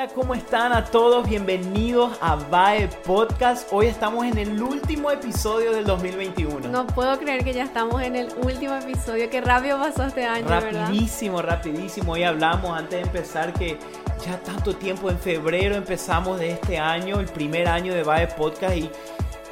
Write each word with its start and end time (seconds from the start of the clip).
Hola, 0.00 0.08
¿cómo 0.14 0.34
están 0.34 0.72
a 0.72 0.86
todos? 0.86 1.28
Bienvenidos 1.28 2.16
a 2.22 2.34
VAE 2.34 2.88
Podcast. 3.04 3.68
Hoy 3.70 3.84
estamos 3.84 4.24
en 4.24 4.38
el 4.38 4.62
último 4.62 5.10
episodio 5.10 5.72
del 5.72 5.84
2021. 5.84 6.68
No 6.70 6.86
puedo 6.86 7.18
creer 7.18 7.44
que 7.44 7.52
ya 7.52 7.64
estamos 7.64 8.00
en 8.00 8.16
el 8.16 8.32
último 8.42 8.76
episodio. 8.76 9.28
Qué 9.28 9.42
rápido 9.42 9.78
pasó 9.78 10.04
este 10.04 10.24
año, 10.24 10.48
rapidísimo, 10.48 11.36
¿verdad? 11.36 11.56
rapidísimo. 11.56 12.12
Hoy 12.12 12.22
hablamos 12.22 12.78
antes 12.78 12.92
de 12.92 13.00
empezar 13.02 13.52
que 13.52 13.78
ya 14.24 14.38
tanto 14.38 14.74
tiempo 14.74 15.10
en 15.10 15.18
febrero 15.18 15.74
empezamos 15.74 16.38
de 16.38 16.52
este 16.52 16.78
año, 16.78 17.20
el 17.20 17.26
primer 17.26 17.68
año 17.68 17.92
de 17.92 18.02
VAE 18.02 18.28
Podcast 18.28 18.76
y 18.76 18.90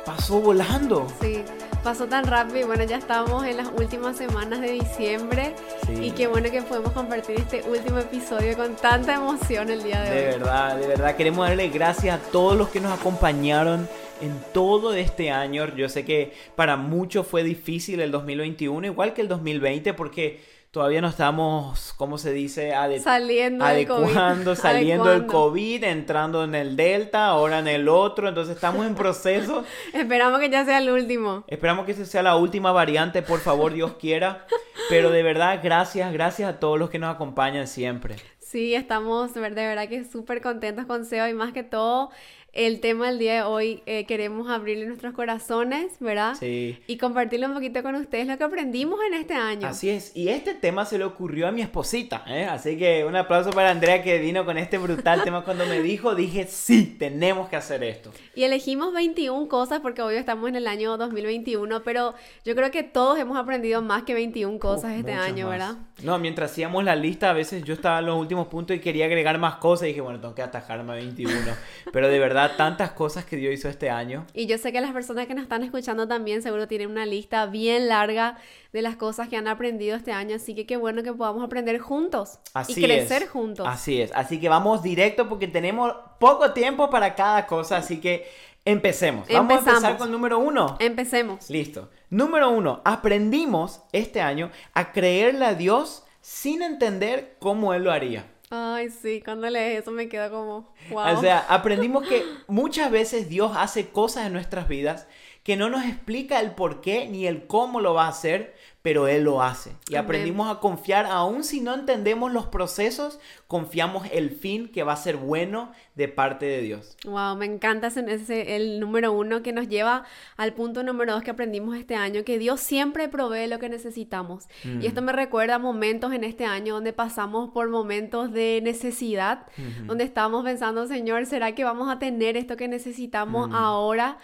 pasó 0.04 0.40
volando. 0.40 1.06
Sí 1.20 1.44
pasó 1.82 2.06
tan 2.06 2.26
rápido 2.26 2.60
y 2.60 2.64
bueno, 2.64 2.84
ya 2.84 2.96
estamos 2.96 3.44
en 3.46 3.56
las 3.56 3.68
últimas 3.68 4.16
semanas 4.16 4.60
de 4.60 4.72
diciembre 4.72 5.54
y 6.00 6.10
qué 6.10 6.26
bueno 6.26 6.50
que 6.50 6.62
podemos 6.62 6.92
compartir 6.92 7.36
este 7.38 7.62
último 7.62 7.98
episodio 7.98 8.56
con 8.56 8.76
tanta 8.76 9.14
emoción 9.14 9.70
el 9.70 9.82
día 9.82 10.02
de, 10.02 10.10
hoy. 10.10 10.16
De 10.16 10.24
verdad, 10.26 10.76
de 10.76 10.86
verdad 10.86 11.16
queremos 11.16 11.48
darle 11.48 11.68
gracias 11.68 12.20
a 12.20 12.30
todos 12.30 12.56
los 12.56 12.68
que 12.68 12.80
nos 12.80 12.92
acompañaron 12.92 13.88
en 14.20 14.38
todo 14.52 14.92
este 14.92 15.30
año. 15.30 15.74
Yo 15.76 15.88
sé 15.88 16.04
que 16.04 16.34
para 16.56 16.76
muchos 16.76 17.26
fue 17.26 17.42
difícil 17.42 18.00
el 18.00 18.10
2021, 18.10 18.86
igual 18.86 19.14
que 19.14 19.22
el 19.22 19.28
2020, 19.28 19.94
porque 19.94 20.40
todavía 20.78 21.00
no 21.00 21.08
estamos, 21.08 21.92
¿cómo 21.96 22.18
se 22.18 22.32
dice? 22.32 22.72
saliendo 23.02 23.64
adecuando, 23.64 24.50
del 24.50 24.56
saliendo 24.56 25.06
del 25.06 25.26
COVID, 25.26 25.82
entrando 25.82 26.44
en 26.44 26.54
el 26.54 26.76
Delta, 26.76 27.26
ahora 27.26 27.58
en 27.58 27.66
el 27.66 27.88
otro, 27.88 28.28
entonces 28.28 28.54
estamos 28.54 28.86
en 28.86 28.94
proceso. 28.94 29.64
Esperamos 29.92 30.38
que 30.38 30.48
ya 30.48 30.64
sea 30.64 30.78
el 30.78 30.88
último. 30.90 31.42
Esperamos 31.48 31.84
que 31.84 31.90
esa 31.90 32.04
sea 32.04 32.22
la 32.22 32.36
última 32.36 32.70
variante, 32.70 33.22
por 33.22 33.40
favor, 33.40 33.72
Dios 33.72 33.94
quiera. 33.98 34.46
Pero 34.88 35.10
de 35.10 35.24
verdad, 35.24 35.58
gracias, 35.60 36.12
gracias 36.12 36.48
a 36.48 36.60
todos 36.60 36.78
los 36.78 36.90
que 36.90 37.00
nos 37.00 37.12
acompañan 37.12 37.66
siempre. 37.66 38.14
Sí, 38.38 38.76
estamos 38.76 39.34
de 39.34 39.40
verdad 39.40 39.88
que 39.88 40.04
súper 40.04 40.40
contentos 40.40 40.86
con 40.86 41.04
SEO 41.04 41.26
y 41.26 41.34
más 41.34 41.52
que 41.52 41.64
todo 41.64 42.10
el 42.52 42.80
tema 42.80 43.08
del 43.08 43.18
día 43.18 43.34
de 43.34 43.42
hoy 43.42 43.82
eh, 43.86 44.06
queremos 44.06 44.48
abrirle 44.48 44.86
nuestros 44.86 45.12
corazones, 45.12 45.92
¿verdad? 46.00 46.34
Sí. 46.38 46.78
Y 46.86 46.96
compartirle 46.96 47.46
un 47.46 47.54
poquito 47.54 47.82
con 47.82 47.94
ustedes 47.94 48.26
lo 48.26 48.38
que 48.38 48.44
aprendimos 48.44 48.98
en 49.06 49.14
este 49.14 49.34
año. 49.34 49.68
Así 49.68 49.90
es. 49.90 50.16
Y 50.16 50.28
este 50.28 50.54
tema 50.54 50.84
se 50.86 50.98
le 50.98 51.04
ocurrió 51.04 51.46
a 51.46 51.52
mi 51.52 51.60
esposita, 51.60 52.24
¿eh? 52.26 52.46
Así 52.46 52.78
que 52.78 53.04
un 53.04 53.14
aplauso 53.16 53.50
para 53.50 53.70
Andrea 53.70 54.02
que 54.02 54.18
vino 54.18 54.44
con 54.44 54.56
este 54.56 54.78
brutal 54.78 55.22
tema. 55.22 55.44
Cuando 55.44 55.66
me 55.66 55.82
dijo, 55.82 56.14
dije, 56.14 56.46
sí, 56.46 56.96
tenemos 56.98 57.48
que 57.48 57.56
hacer 57.56 57.84
esto. 57.84 58.12
Y 58.34 58.44
elegimos 58.44 58.94
21 58.94 59.46
cosas 59.48 59.80
porque 59.80 60.02
hoy 60.02 60.16
estamos 60.16 60.48
en 60.48 60.56
el 60.56 60.66
año 60.66 60.96
2021, 60.96 61.82
pero 61.82 62.14
yo 62.44 62.54
creo 62.54 62.70
que 62.70 62.82
todos 62.82 63.18
hemos 63.18 63.36
aprendido 63.36 63.82
más 63.82 64.04
que 64.04 64.14
21 64.14 64.58
cosas 64.58 64.96
este 64.96 65.12
año, 65.12 65.48
¿verdad? 65.48 65.76
No, 66.02 66.18
mientras 66.18 66.52
hacíamos 66.52 66.82
la 66.84 66.96
lista, 66.96 67.30
a 67.30 67.34
veces 67.34 67.62
yo 67.64 67.74
estaba 67.74 67.98
en 67.98 68.06
los 68.06 68.18
últimos 68.18 68.48
puntos 68.48 68.76
y 68.76 68.80
quería 68.80 69.04
agregar 69.04 69.38
más 69.38 69.56
cosas 69.56 69.84
y 69.84 69.88
dije, 69.88 70.00
bueno, 70.00 70.20
tengo 70.20 70.34
que 70.34 70.42
atajarme 70.42 70.92
a 70.92 70.96
21. 70.96 71.34
pero 71.92 72.08
de 72.08 72.18
verdad, 72.18 72.37
tantas 72.56 72.92
cosas 72.92 73.24
que 73.24 73.36
Dios 73.36 73.52
hizo 73.52 73.68
este 73.68 73.90
año. 73.90 74.24
Y 74.34 74.46
yo 74.46 74.58
sé 74.58 74.72
que 74.72 74.80
las 74.80 74.92
personas 74.92 75.26
que 75.26 75.34
nos 75.34 75.42
están 75.42 75.62
escuchando 75.64 76.06
también 76.06 76.42
seguro 76.42 76.68
tienen 76.68 76.90
una 76.90 77.06
lista 77.06 77.46
bien 77.46 77.88
larga 77.88 78.38
de 78.72 78.82
las 78.82 78.96
cosas 78.96 79.28
que 79.28 79.36
han 79.36 79.48
aprendido 79.48 79.96
este 79.96 80.12
año, 80.12 80.36
así 80.36 80.54
que 80.54 80.66
qué 80.66 80.76
bueno 80.76 81.02
que 81.02 81.12
podamos 81.12 81.42
aprender 81.42 81.78
juntos 81.78 82.38
y 82.68 82.74
crecer 82.74 83.26
juntos. 83.26 83.66
Así 83.68 84.00
es, 84.00 84.12
así 84.14 84.38
que 84.38 84.48
vamos 84.48 84.82
directo 84.82 85.28
porque 85.28 85.48
tenemos 85.48 85.92
poco 86.20 86.52
tiempo 86.52 86.90
para 86.90 87.14
cada 87.14 87.46
cosa, 87.46 87.78
así 87.78 88.00
que 88.00 88.28
empecemos. 88.64 89.26
Vamos 89.28 89.66
a 89.66 89.70
empezar 89.70 89.96
con 89.96 90.12
número 90.12 90.38
uno. 90.38 90.76
Empecemos. 90.78 91.50
Listo. 91.50 91.90
Número 92.10 92.50
uno, 92.50 92.82
aprendimos 92.84 93.80
este 93.92 94.20
año 94.20 94.50
a 94.74 94.92
creerle 94.92 95.44
a 95.44 95.54
Dios 95.54 96.04
sin 96.20 96.62
entender 96.62 97.36
cómo 97.38 97.74
Él 97.74 97.84
lo 97.84 97.92
haría. 97.92 98.26
Ay, 98.50 98.88
sí, 98.90 99.20
cuando 99.22 99.50
lees 99.50 99.82
eso 99.82 99.90
me 99.90 100.08
queda 100.08 100.30
como, 100.30 100.72
wow. 100.90 101.16
O 101.16 101.20
sea, 101.20 101.38
aprendimos 101.48 102.06
que 102.08 102.24
muchas 102.46 102.90
veces 102.90 103.28
Dios 103.28 103.52
hace 103.54 103.88
cosas 103.88 104.26
en 104.26 104.32
nuestras 104.32 104.68
vidas 104.68 105.06
que 105.42 105.56
no 105.56 105.68
nos 105.70 105.84
explica 105.84 106.40
el 106.40 106.52
por 106.52 106.80
qué 106.80 107.06
ni 107.06 107.26
el 107.26 107.46
cómo 107.46 107.80
lo 107.80 107.94
va 107.94 108.06
a 108.06 108.10
hacer, 108.10 108.54
pero 108.82 109.08
Él 109.08 109.24
lo 109.24 109.42
hace. 109.42 109.72
Y 109.88 109.96
aprendimos 109.96 110.50
a 110.50 110.60
confiar, 110.60 111.06
aun 111.06 111.42
si 111.42 111.60
no 111.60 111.74
entendemos 111.74 112.32
los 112.32 112.46
procesos, 112.46 113.18
confiamos 113.48 114.06
el 114.12 114.30
fin 114.30 114.68
que 114.68 114.84
va 114.84 114.92
a 114.92 114.96
ser 114.96 115.16
bueno 115.16 115.72
de 115.96 116.06
parte 116.06 116.46
de 116.46 116.62
Dios. 116.62 116.96
Wow, 117.04 117.36
me 117.36 117.46
encanta 117.46 117.88
ese, 117.88 118.54
el 118.56 118.78
número 118.78 119.12
uno 119.12 119.42
que 119.42 119.52
nos 119.52 119.68
lleva 119.68 120.04
al 120.36 120.54
punto 120.54 120.84
número 120.84 121.12
dos 121.12 121.22
que 121.22 121.30
aprendimos 121.30 121.76
este 121.76 121.96
año, 121.96 122.22
que 122.24 122.38
Dios 122.38 122.60
siempre 122.60 123.08
provee 123.08 123.48
lo 123.48 123.58
que 123.58 123.68
necesitamos. 123.68 124.46
Y 124.80 124.86
esto 124.86 125.02
me 125.02 125.12
recuerda 125.12 125.58
momentos 125.58 126.12
en 126.12 126.22
este 126.22 126.44
año 126.44 126.74
donde 126.74 126.92
pasamos 126.92 127.50
por 127.50 127.68
momentos 127.68 128.32
de 128.32 128.60
necesidad, 128.62 129.46
donde 129.86 130.04
estábamos 130.04 130.44
pensando, 130.44 130.86
Señor, 130.86 131.26
¿será 131.26 131.52
que 131.54 131.64
vamos 131.64 131.90
a 131.90 131.98
tener 131.98 132.36
esto 132.36 132.56
que 132.56 132.68
necesitamos 132.68 133.50
ahora? 133.52 134.18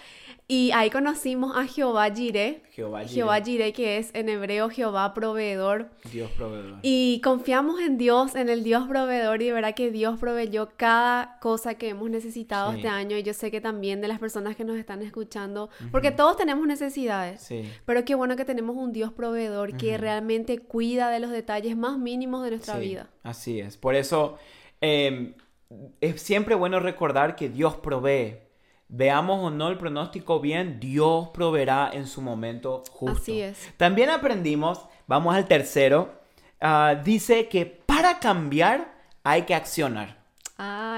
Y 0.46 0.72
ahí 0.72 0.90
conocimos 0.90 1.56
a 1.56 1.66
Jehová 1.66 2.10
Jireh. 2.14 2.62
Jehová 2.70 3.40
Jireh. 3.40 3.72
que 3.72 3.96
es 3.96 4.10
en 4.12 4.28
hebreo 4.28 4.43
Jehová 4.70 5.14
proveedor. 5.14 5.90
Dios 6.10 6.30
proveedor. 6.32 6.78
Y 6.82 7.20
confiamos 7.22 7.80
en 7.80 7.98
Dios, 7.98 8.34
en 8.34 8.48
el 8.48 8.62
Dios 8.62 8.86
proveedor, 8.86 9.42
y 9.42 9.46
de 9.46 9.52
verdad 9.52 9.74
que 9.74 9.90
Dios 9.90 10.18
proveyó 10.18 10.70
cada 10.76 11.38
cosa 11.40 11.74
que 11.74 11.88
hemos 11.88 12.10
necesitado 12.10 12.72
este 12.72 12.88
año. 12.88 13.16
Y 13.16 13.22
yo 13.22 13.34
sé 13.34 13.50
que 13.50 13.60
también 13.60 14.00
de 14.00 14.08
las 14.08 14.18
personas 14.18 14.56
que 14.56 14.64
nos 14.64 14.76
están 14.76 15.02
escuchando, 15.02 15.70
porque 15.90 16.10
todos 16.10 16.36
tenemos 16.36 16.66
necesidades. 16.66 17.40
Sí. 17.42 17.64
Pero 17.84 18.04
qué 18.04 18.14
bueno 18.14 18.36
que 18.36 18.44
tenemos 18.44 18.76
un 18.76 18.92
Dios 18.92 19.12
proveedor 19.12 19.76
que 19.76 19.98
realmente 19.98 20.58
cuida 20.58 21.10
de 21.10 21.20
los 21.20 21.30
detalles 21.30 21.76
más 21.76 21.98
mínimos 21.98 22.44
de 22.44 22.50
nuestra 22.50 22.78
vida. 22.78 23.08
Así 23.22 23.60
es. 23.60 23.76
Por 23.76 23.94
eso 23.94 24.38
em, 24.80 25.34
es 26.00 26.20
siempre 26.20 26.54
bueno 26.54 26.80
recordar 26.80 27.36
que 27.36 27.48
Dios 27.48 27.76
provee 27.76 28.43
veamos 28.88 29.40
o 29.40 29.50
no 29.50 29.68
el 29.68 29.78
pronóstico 29.78 30.40
bien, 30.40 30.78
Dios 30.80 31.28
proveerá 31.30 31.90
en 31.92 32.06
su 32.06 32.22
momento 32.22 32.82
justo. 32.90 33.20
Así 33.22 33.40
es. 33.40 33.72
También 33.76 34.10
aprendimos, 34.10 34.80
vamos 35.06 35.34
al 35.34 35.46
tercero, 35.46 36.12
ah, 36.60 37.00
dice 37.02 37.48
que 37.48 37.66
para 37.66 38.20
cambiar 38.20 38.94
hay 39.22 39.42
que 39.42 39.54
accionar. 39.54 40.24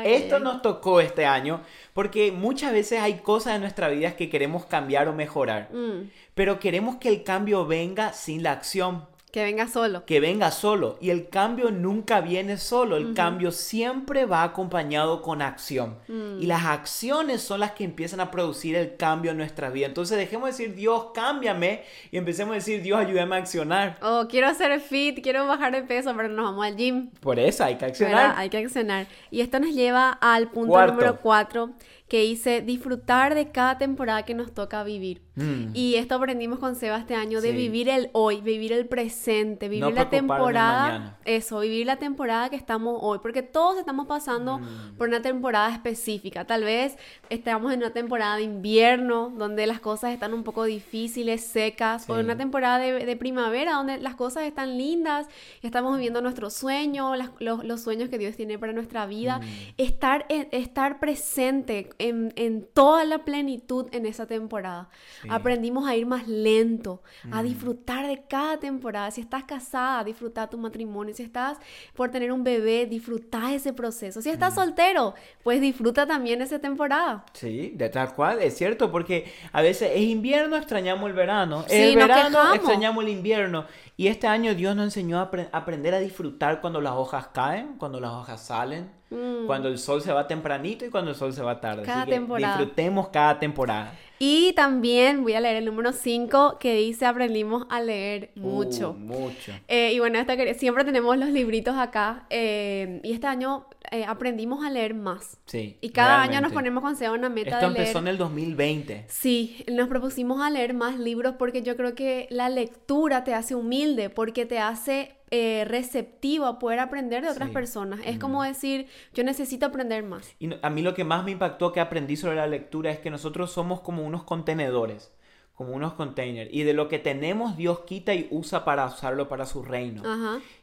Esto 0.05 0.39
nos 0.39 0.61
tocó 0.61 1.01
este 1.01 1.25
año 1.25 1.63
porque 1.95 2.31
muchas 2.31 2.73
veces 2.73 3.01
hay 3.01 3.21
cosas 3.21 3.55
en 3.55 3.63
nuestra 3.63 3.89
vida 3.89 4.15
que 4.15 4.29
queremos 4.29 4.67
cambiar 4.67 5.09
o 5.09 5.15
mejorar, 5.15 5.71
mm. 5.73 6.11
pero 6.35 6.61
queremos 6.61 6.97
que 6.97 7.09
el 7.09 7.25
cambio 7.25 7.67
venga 7.67 8.13
sin 8.13 8.43
la 8.43 8.53
acción. 8.53 9.07
Que 9.37 9.45
venga 9.45 9.69
solo. 9.69 10.07
Que 10.07 10.19
venga 10.19 10.51
solo. 10.51 10.97
Y 10.99 11.11
el 11.11 11.29
cambio 11.29 11.71
nunca 11.71 12.23
viene 12.23 12.57
solo. 12.57 12.97
El 12.97 13.13
cambio 13.13 13.53
siempre 13.53 14.25
va 14.25 14.43
acompañado 14.43 15.21
con 15.21 15.43
acción. 15.43 15.99
Mm. 16.09 16.41
Y 16.41 16.47
las 16.47 16.65
acciones 16.65 17.43
son 17.43 17.61
las 17.61 17.73
que 17.73 17.85
empiezan 17.85 18.21
a 18.21 18.31
producir 18.31 18.77
el 18.77 18.97
cambio 18.97 19.33
en 19.33 19.37
nuestra 19.37 19.69
vida. 19.69 19.89
Entonces 19.89 20.17
dejemos 20.17 20.47
de 20.47 20.53
decir, 20.53 20.75
Dios, 20.75 21.09
cámbiame. 21.13 21.83
Y 22.11 22.17
empecemos 22.17 22.53
a 22.53 22.55
decir, 22.55 22.81
Dios, 22.81 22.99
ayúdame 22.99 23.37
a 23.37 23.41
accionar. 23.41 23.99
Oh, 24.01 24.25
quiero 24.27 24.47
hacer 24.47 24.81
fit, 24.81 25.23
quiero 25.23 25.47
bajar 25.47 25.71
de 25.71 25.83
peso, 25.83 26.15
pero 26.17 26.31
nos 26.31 26.47
vamos 26.47 26.65
al 26.65 26.75
gym. 26.75 27.11
Por 27.21 27.39
eso 27.39 27.63
hay 27.63 27.75
que 27.75 27.85
accionar. 27.85 28.33
Hay 28.39 28.49
que 28.49 28.57
accionar. 28.57 29.07
Y 29.31 29.43
esto 29.43 29.61
nos 29.61 29.75
lleva 29.75 30.13
al 30.13 30.49
punto 30.49 30.87
número 30.87 31.21
cuatro 31.21 31.73
que 32.09 32.25
hice 32.25 32.61
disfrutar 32.61 33.34
de 33.34 33.50
cada 33.50 33.78
temporada 33.78 34.25
que 34.25 34.34
nos 34.34 34.53
toca 34.53 34.84
vivir. 34.84 35.22
Mm. 35.34 35.75
Y 35.75 35.97
esto 35.97 36.15
aprendimos 36.15 36.61
con 36.61 36.77
Seba 36.77 36.99
este 36.99 37.15
año, 37.15 37.41
de 37.41 37.53
vivir 37.53 37.89
el 37.89 38.11
hoy, 38.12 38.41
vivir 38.41 38.72
el 38.72 38.87
presente, 38.87 39.69
vivir 39.69 39.93
la 39.93 40.09
temporada. 40.09 41.19
Eso, 41.25 41.61
vivir 41.61 41.84
la 41.84 41.97
temporada 41.97 42.49
que 42.49 42.56
estamos 42.56 42.99
hoy, 43.03 43.19
porque 43.21 43.43
todos 43.43 43.77
estamos 43.78 44.06
pasando 44.06 44.59
mm. 44.59 44.97
por 44.97 45.09
una 45.09 45.21
temporada 45.21 45.72
específica. 45.72 46.44
Tal 46.47 46.62
vez 46.62 46.97
estamos 47.28 47.72
en 47.72 47.81
una 47.81 47.91
temporada 47.91 48.37
de 48.37 48.44
invierno, 48.44 49.33
donde 49.37 49.67
las 49.67 49.81
cosas 49.81 50.12
están 50.12 50.33
un 50.33 50.44
poco 50.44 50.65
difíciles, 50.65 51.43
secas, 51.44 52.09
o 52.09 52.19
en 52.19 52.27
una 52.27 52.37
temporada 52.37 52.78
de, 52.78 53.17
primavera, 53.17 53.73
donde 53.73 53.99
las 53.99 54.15
cosas 54.15 54.44
están 54.44 54.78
lindas, 54.78 55.27
estamos 55.62 55.97
viviendo 55.97 56.23
nuestros 56.23 56.55
sueños, 56.55 57.19
los, 57.41 57.81
sueños 57.83 58.09
que 58.09 58.19
Dios 58.19 58.37
tiene 58.37 58.59
para 58.59 58.73
nuestra 58.73 59.06
vida. 59.06 59.41
Mm. 59.41 59.44
Estar, 59.77 60.27
estar 60.28 61.00
presente 61.00 61.91
en, 61.98 62.66
toda 62.72 63.04
la 63.04 63.25
plenitud 63.25 63.87
en 63.93 64.06
esa 64.06 64.26
temporada. 64.26 64.88
Aprendimos 65.28 65.88
a 65.88 65.96
ir 65.96 66.06
más 66.06 66.28
lento, 66.28 67.02
a 67.31 67.43
mm. 67.43 67.44
disfrutar 67.44 68.06
de 68.06 68.25
cada 68.28 68.58
temporada. 68.58 69.10
Si 69.10 69.20
estás 69.20 69.44
casada, 69.44 70.04
disfruta 70.04 70.48
tu 70.48 70.58
matrimonio. 70.58 71.14
Si 71.14 71.22
estás 71.22 71.58
por 71.94 72.10
tener 72.10 72.32
un 72.32 72.44
bebé, 72.44 72.87
disfruta 72.87 73.52
ese 73.54 73.72
proceso. 73.72 74.22
Si 74.22 74.31
estás 74.31 74.54
mm. 74.54 74.56
soltero, 74.56 75.14
pues 75.43 75.60
disfruta 75.60 76.06
también 76.06 76.43
esa 76.43 76.58
temporada. 76.58 77.25
Sí, 77.32 77.72
de 77.75 77.88
tal 77.88 78.14
cual, 78.14 78.40
es 78.40 78.56
cierto, 78.56 78.90
porque 78.90 79.32
a 79.52 79.62
veces 79.62 79.93
es 79.94 80.02
invierno, 80.02 80.56
extrañamos 80.56 81.08
el 81.08 81.16
verano. 81.16 81.64
el 81.69 81.96
verano, 81.96 82.54
extrañamos 82.54 83.04
el 83.04 83.10
invierno. 83.10 83.66
Y 83.96 84.08
este 84.08 84.26
año 84.26 84.54
Dios 84.54 84.76
nos 84.76 84.87
enseñó 84.87 85.19
a 85.19 85.31
aprender 85.52 85.94
a 85.94 86.00
disfrutar 86.00 86.60
cuando 86.60 86.81
las 86.81 86.93
hojas 86.93 87.28
caen, 87.28 87.76
cuando 87.78 88.00
las 88.00 88.12
hojas 88.12 88.44
salen 88.44 88.90
Mm. 89.11 89.47
Cuando 89.47 89.69
el 89.69 89.79
sol 89.79 90.03
se 90.03 90.12
va 90.12 90.26
tempranito 90.26 90.85
y 90.85 90.91
cuando 90.91 91.11
el 91.11 91.17
sol 91.17 91.32
se 91.32 91.43
va 91.43 91.61
tarde. 91.61 91.82
Cada 91.85 92.03
Así 92.03 92.11
que 92.11 92.17
temporada. 92.17 92.56
Disfrutemos 92.56 93.08
cada 93.08 93.38
temporada. 93.38 93.93
Y 94.19 94.55
también 94.55 95.23
voy 95.23 95.35
a 95.35 95.41
leer 95.41 95.56
el 95.56 95.67
número 95.67 95.93
5 95.93 96.56
que 96.58 96.75
dice 96.75 97.05
aprendimos 97.05 97.67
a 97.69 97.82
leer 97.82 98.31
uh, 98.37 98.41
mucho. 98.41 98.94
mucho. 98.94 99.53
Eh, 99.69 99.93
y 99.93 99.99
bueno, 99.99 100.19
esta, 100.19 100.35
siempre 100.55 100.85
tenemos 100.85 101.19
los 101.19 101.29
libritos 101.29 101.76
acá. 101.76 102.26
Eh, 102.31 103.00
y 103.05 103.12
este 103.12 103.26
año 103.26 103.67
eh, 103.91 104.05
aprendimos 104.06 104.64
a 104.64 104.70
leer 104.70 104.94
más. 104.94 105.37
Sí. 105.44 105.76
Y 105.82 105.91
cada 105.91 106.23
año 106.23 106.41
nos 106.41 106.53
ponemos 106.53 106.82
con 106.82 106.97
Seba 106.97 107.12
una 107.12 107.29
meta 107.29 107.56
Esto 107.56 107.67
empezó 107.67 107.99
en 107.99 108.08
el 108.08 108.17
2020. 108.17 109.05
Sí, 109.08 109.64
nos 109.70 109.88
propusimos 109.88 110.41
a 110.41 110.49
leer 110.49 110.73
más 110.73 110.99
libros 110.99 111.35
porque 111.38 111.62
yo 111.62 111.76
creo 111.76 111.94
que 111.94 112.26
la 112.31 112.49
lectura 112.49 113.23
te 113.23 113.35
hace 113.35 113.55
humilde, 113.55 114.08
porque 114.08 114.47
te 114.47 114.58
hace 114.58 115.16
eh, 115.31 115.64
receptivo 115.67 116.46
a 116.46 116.58
poder 116.58 116.78
aprender 116.78 117.23
de 117.23 117.31
otras 117.31 117.50
personas. 117.50 118.00
Es 118.05 118.19
como 118.19 118.43
decir, 118.43 118.87
yo 119.14 119.25
necesito 119.25 119.67
aprender 119.67 120.02
más. 120.02 120.34
Y 120.38 120.50
a 120.62 120.70
mí 120.70 120.82
lo 120.82 120.94
que 120.94 121.05
más 121.05 121.25
me 121.25 121.32
impactó 121.32 121.73
que 121.73 121.81
aprendí 121.81 122.17
sobre 122.17 122.37
la 122.37 122.46
lectura 122.46 122.90
es 122.90 122.99
que 122.99 123.11
nosotros 123.11 123.50
somos 123.50 123.81
como 123.81 124.05
unos 124.05 124.25
contenedores 124.25 125.12
como 125.56 125.73
unos 125.73 125.94
containers. 125.94 126.50
Y 126.52 126.62
de 126.62 126.75
lo 126.75 126.87
que 126.87 126.99
tenemos, 126.99 127.56
Dios 127.56 127.81
quita 127.81 128.14
y 128.14 128.28
usa 128.31 128.64
para 128.64 128.84
usarlo 128.84 129.26
para 129.26 129.46
su 129.46 129.62
reino. 129.62 130.02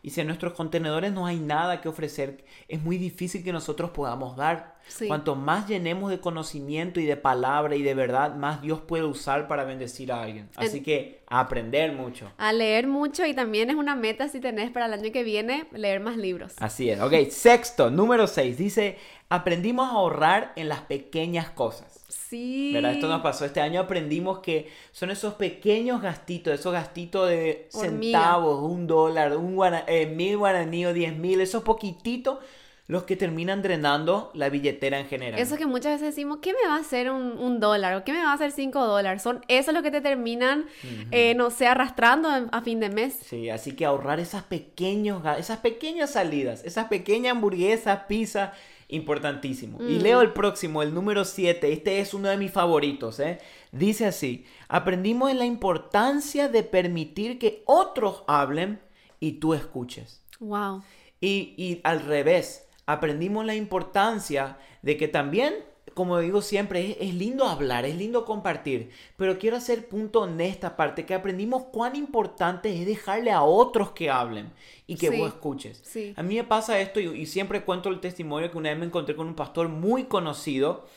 Y 0.04 0.12
si 0.12 0.21
en 0.21 0.27
nuestros 0.27 0.54
contenedores 0.54 1.12
no 1.12 1.25
hay 1.25 1.39
nada 1.39 1.81
que 1.81 1.89
ofrecer, 1.89 2.45
es 2.68 2.81
muy 2.81 2.98
difícil 2.98 3.44
que 3.44 3.51
nosotros 3.51 3.89
podamos 3.89 4.38
dar. 4.38 4.73
Cuanto 5.07 5.35
más 5.35 5.68
llenemos 5.68 6.12
de 6.12 6.19
conocimiento 6.19 7.00
y 7.00 7.06
de 7.06 7.18
palabra 7.18 7.75
y 7.75 7.81
de 7.81 7.95
verdad, 7.95 8.35
más 8.35 8.62
Dios 8.62 8.81
puede 8.81 9.03
usar 9.03 9.47
para 9.47 9.63
bendecir 9.63 10.12
a 10.12 10.21
alguien. 10.21 10.50
Así 10.56 10.81
que 10.81 11.21
a 11.27 11.39
aprender 11.39 11.94
mucho. 11.94 12.31
A 12.38 12.53
leer 12.53 12.88
mucho 12.88 13.25
y 13.25 13.33
también 13.33 13.69
es 13.69 13.75
una 13.75 13.95
meta 13.95 14.27
si 14.27 14.39
tenés 14.39 14.71
para 14.71 14.85
el 14.85 14.94
año 14.94 15.12
que 15.12 15.24
viene 15.24 15.65
leer 15.71 16.00
más 16.00 16.18
libros. 16.18 16.53
Así 16.59 16.89
es. 16.89 17.01
Ok, 17.01 17.13
sexto, 17.30 17.89
número 17.89 18.27
seis. 18.27 18.57
Dice, 18.57 18.97
aprendimos 19.30 19.89
a 19.89 19.94
ahorrar 19.94 20.53
en 20.56 20.69
las 20.69 20.81
pequeñas 20.81 21.50
cosas. 21.50 22.03
Sí. 22.07 22.75
Esto 22.75 23.07
nos 23.07 23.21
pasó 23.21 23.45
este 23.45 23.62
año, 23.62 23.81
aprendimos 23.81 24.39
que 24.39 24.69
son 24.91 25.12
esos 25.12 25.35
pequeños 25.35 26.01
gastitos, 26.01 26.53
esos 26.53 26.74
gastitos 26.74 27.30
de 27.30 27.68
centavos, 27.69 28.63
un 28.63 28.88
dólar, 28.88 29.38
un 29.38 29.56
eh, 29.88 30.07
mil 30.07 30.38
guaraní 30.38 30.85
o 30.85 30.94
diez 30.94 31.15
mil, 31.15 31.41
esos 31.41 31.63
poquititos 31.63 32.39
los 32.88 33.03
que 33.03 33.15
terminan 33.15 33.62
drenando 33.62 34.30
la 34.33 34.50
billetera 34.50 35.00
en 35.00 35.07
general. 35.07 35.39
Eso 35.39 35.56
que 35.56 35.65
muchas 35.65 35.94
veces 35.94 36.15
decimos, 36.15 36.39
¿qué 36.41 36.51
me 36.53 36.68
va 36.68 36.75
a 36.75 36.80
hacer 36.80 37.09
un, 37.12 37.59
dólar? 37.59 37.95
¿O 37.95 38.03
qué 38.03 38.12
me 38.12 38.19
va 38.19 38.31
a 38.31 38.33
hacer 38.33 38.51
cinco 38.51 38.85
dólares? 38.85 39.21
Son 39.21 39.41
eso 39.47 39.71
es 39.71 39.75
lo 39.75 39.81
que 39.83 39.91
te 39.91 40.01
terminan, 40.01 40.65
eh, 41.12 41.33
no 41.35 41.50
sé, 41.50 41.68
arrastrando 41.68 42.30
a 42.30 42.62
fin 42.62 42.81
de 42.81 42.89
mes. 42.89 43.19
Sí, 43.25 43.50
así 43.50 43.74
que 43.74 43.85
ahorrar 43.85 44.19
esas, 44.19 44.44
pequeños, 44.44 45.24
esas 45.38 45.59
pequeñas 45.59 46.12
salidas, 46.12 46.63
esas 46.65 46.88
pequeñas 46.88 47.31
hamburguesas, 47.31 48.01
pizza, 48.07 48.53
importantísimo. 48.89 49.81
Y 49.81 50.00
leo 50.00 50.21
el 50.21 50.33
próximo, 50.33 50.83
el 50.83 50.94
número 50.94 51.24
7. 51.24 51.71
Este 51.71 52.00
es 52.00 52.13
uno 52.13 52.27
de 52.27 52.38
mis 52.38 52.51
favoritos. 52.51 53.19
¿eh? 53.21 53.39
Dice 53.71 54.06
así, 54.06 54.45
aprendimos 54.68 55.31
en 55.31 55.39
la 55.39 55.45
importancia 55.45 56.50
de 56.50 56.63
permitir 56.63 57.39
que 57.39 57.63
otros 57.65 58.24
hablen 58.27 58.81
y 59.21 59.33
tú 59.33 59.53
escuches. 59.53 60.21
Wow. 60.39 60.83
Y, 61.21 61.53
y 61.57 61.80
al 61.85 62.01
revés, 62.01 62.68
aprendimos 62.85 63.45
la 63.45 63.56
importancia 63.56 64.57
de 64.81 64.97
que 64.97 65.07
también 65.07 65.53
como 65.94 66.19
digo 66.19 66.41
siempre, 66.41 66.97
es, 67.00 67.13
lindo 67.13 67.45
hablar, 67.45 67.85
es 67.85 67.95
lindo 67.95 68.25
compartir, 68.25 68.89
pero 69.15 69.38
quiero 69.38 69.57
hacer 69.57 69.88
punto 69.88 70.27
en 70.27 70.41
esta 70.41 70.75
parte, 70.75 71.06
que 71.06 71.13
aprendimos 71.13 71.63
cuán 71.71 71.95
importante 71.95 72.74
es 72.74 72.85
dejarle 72.85 73.31
a 73.31 73.44
otros 73.44 73.91
que 73.91 74.09
hablen 74.09 74.51
y 74.88 74.95
que 74.95 75.12
vos 75.12 75.30
escuches. 75.30 75.83
A 76.15 76.24
mí 76.24 76.35
me 76.35 76.44
pasa 76.44 76.80
esto 76.80 77.00
y, 77.00 77.25
siempre 77.25 77.63
cuento 77.63 77.89
el 77.89 78.00
testimonio 78.00 78.51
que 78.51 78.57
una 78.57 78.69
vez 78.69 78.80
me 78.80 78.85
encontré 78.85 79.15
con 79.15 79.27
un 79.27 79.35
pastor 79.35 79.69
muy 79.69 80.06
conocido 80.06 80.88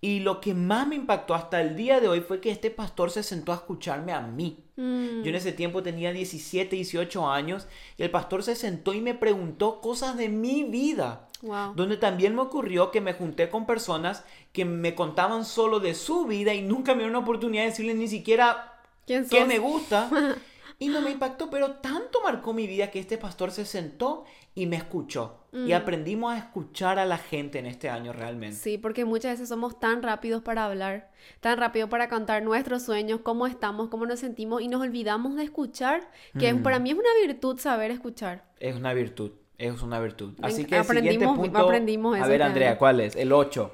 y 0.00 0.20
lo 0.20 0.40
que 0.40 0.54
más 0.54 0.86
me 0.86 0.94
impactó 0.94 1.34
hasta 1.34 1.60
el 1.60 1.74
día 1.74 2.00
de 2.00 2.08
hoy 2.08 2.20
fue 2.20 2.40
que 2.40 2.50
este 2.50 2.70
pastor 2.70 3.10
se 3.10 3.22
sentó 3.22 3.52
a 3.52 3.56
escucharme 3.56 4.12
a 4.12 4.20
mí. 4.20 4.58
Mm. 4.76 5.22
Yo 5.22 5.30
en 5.30 5.34
ese 5.34 5.52
tiempo 5.52 5.82
tenía 5.82 6.12
17, 6.12 6.76
18 6.76 7.30
años 7.30 7.66
y 7.96 8.02
el 8.02 8.10
pastor 8.10 8.42
se 8.42 8.56
sentó 8.56 8.92
y 8.92 9.00
me 9.00 9.14
preguntó 9.14 9.80
cosas 9.80 10.16
de 10.18 10.28
mi 10.28 10.64
vida. 10.64 11.25
Donde 11.42 11.96
también 11.96 12.34
me 12.34 12.42
ocurrió 12.42 12.90
que 12.90 13.00
me 13.00 13.12
junté 13.12 13.48
con 13.48 13.66
personas 13.66 14.24
que 14.52 14.64
me 14.64 14.94
contaban 14.94 15.44
solo 15.44 15.80
de 15.80 15.94
su 15.94 16.26
vida 16.26 16.54
y 16.54 16.62
nunca 16.62 16.92
me 16.92 17.00
dieron 17.00 17.16
una 17.16 17.24
oportunidad 17.24 17.64
de 17.64 17.70
decirle 17.70 17.94
ni 17.94 18.08
siquiera 18.08 18.80
qué 19.06 19.44
me 19.46 19.58
gusta. 19.58 20.10
y 20.78 20.88
no 20.88 21.00
me 21.00 21.10
impactó, 21.10 21.48
pero 21.48 21.76
tanto 21.76 22.20
marcó 22.22 22.52
mi 22.52 22.66
vida 22.66 22.90
que 22.90 22.98
este 22.98 23.16
pastor 23.16 23.50
se 23.50 23.64
sentó 23.64 24.24
y 24.54 24.66
me 24.66 24.76
escuchó. 24.76 25.40
Y 25.52 25.72
mm. 25.72 25.74
aprendimos 25.74 26.34
a 26.34 26.38
escuchar 26.38 26.98
a 26.98 27.06
la 27.06 27.16
gente 27.16 27.58
en 27.58 27.66
este 27.66 27.88
año 27.88 28.12
realmente. 28.12 28.56
Sí, 28.56 28.76
porque 28.76 29.06
muchas 29.06 29.32
veces 29.32 29.48
somos 29.48 29.80
tan 29.80 30.02
rápidos 30.02 30.42
para 30.42 30.66
hablar, 30.66 31.10
tan 31.40 31.58
rápido 31.58 31.88
para 31.88 32.08
contar 32.08 32.42
nuestros 32.42 32.82
sueños, 32.82 33.20
cómo 33.22 33.46
estamos, 33.46 33.88
cómo 33.88 34.04
nos 34.04 34.20
sentimos 34.20 34.60
y 34.60 34.68
nos 34.68 34.82
olvidamos 34.82 35.36
de 35.36 35.44
escuchar, 35.44 36.10
que 36.38 36.52
mm. 36.52 36.62
para 36.62 36.78
mí 36.78 36.90
es 36.90 36.96
una 36.96 37.08
virtud 37.26 37.58
saber 37.58 37.90
escuchar. 37.90 38.44
Es 38.60 38.76
una 38.76 38.92
virtud. 38.92 39.32
Es 39.58 39.82
una 39.82 40.00
virtud. 40.00 40.34
Así 40.42 40.64
que 40.64 40.76
aprendimos, 40.76 41.34
siguiente 41.36 41.58
aprendimos 41.58 42.16
eso 42.16 42.24
A 42.24 42.28
ver, 42.28 42.42
Andrea, 42.42 42.76
¿cuál 42.78 43.00
es? 43.00 43.16
El 43.16 43.32
8. 43.32 43.72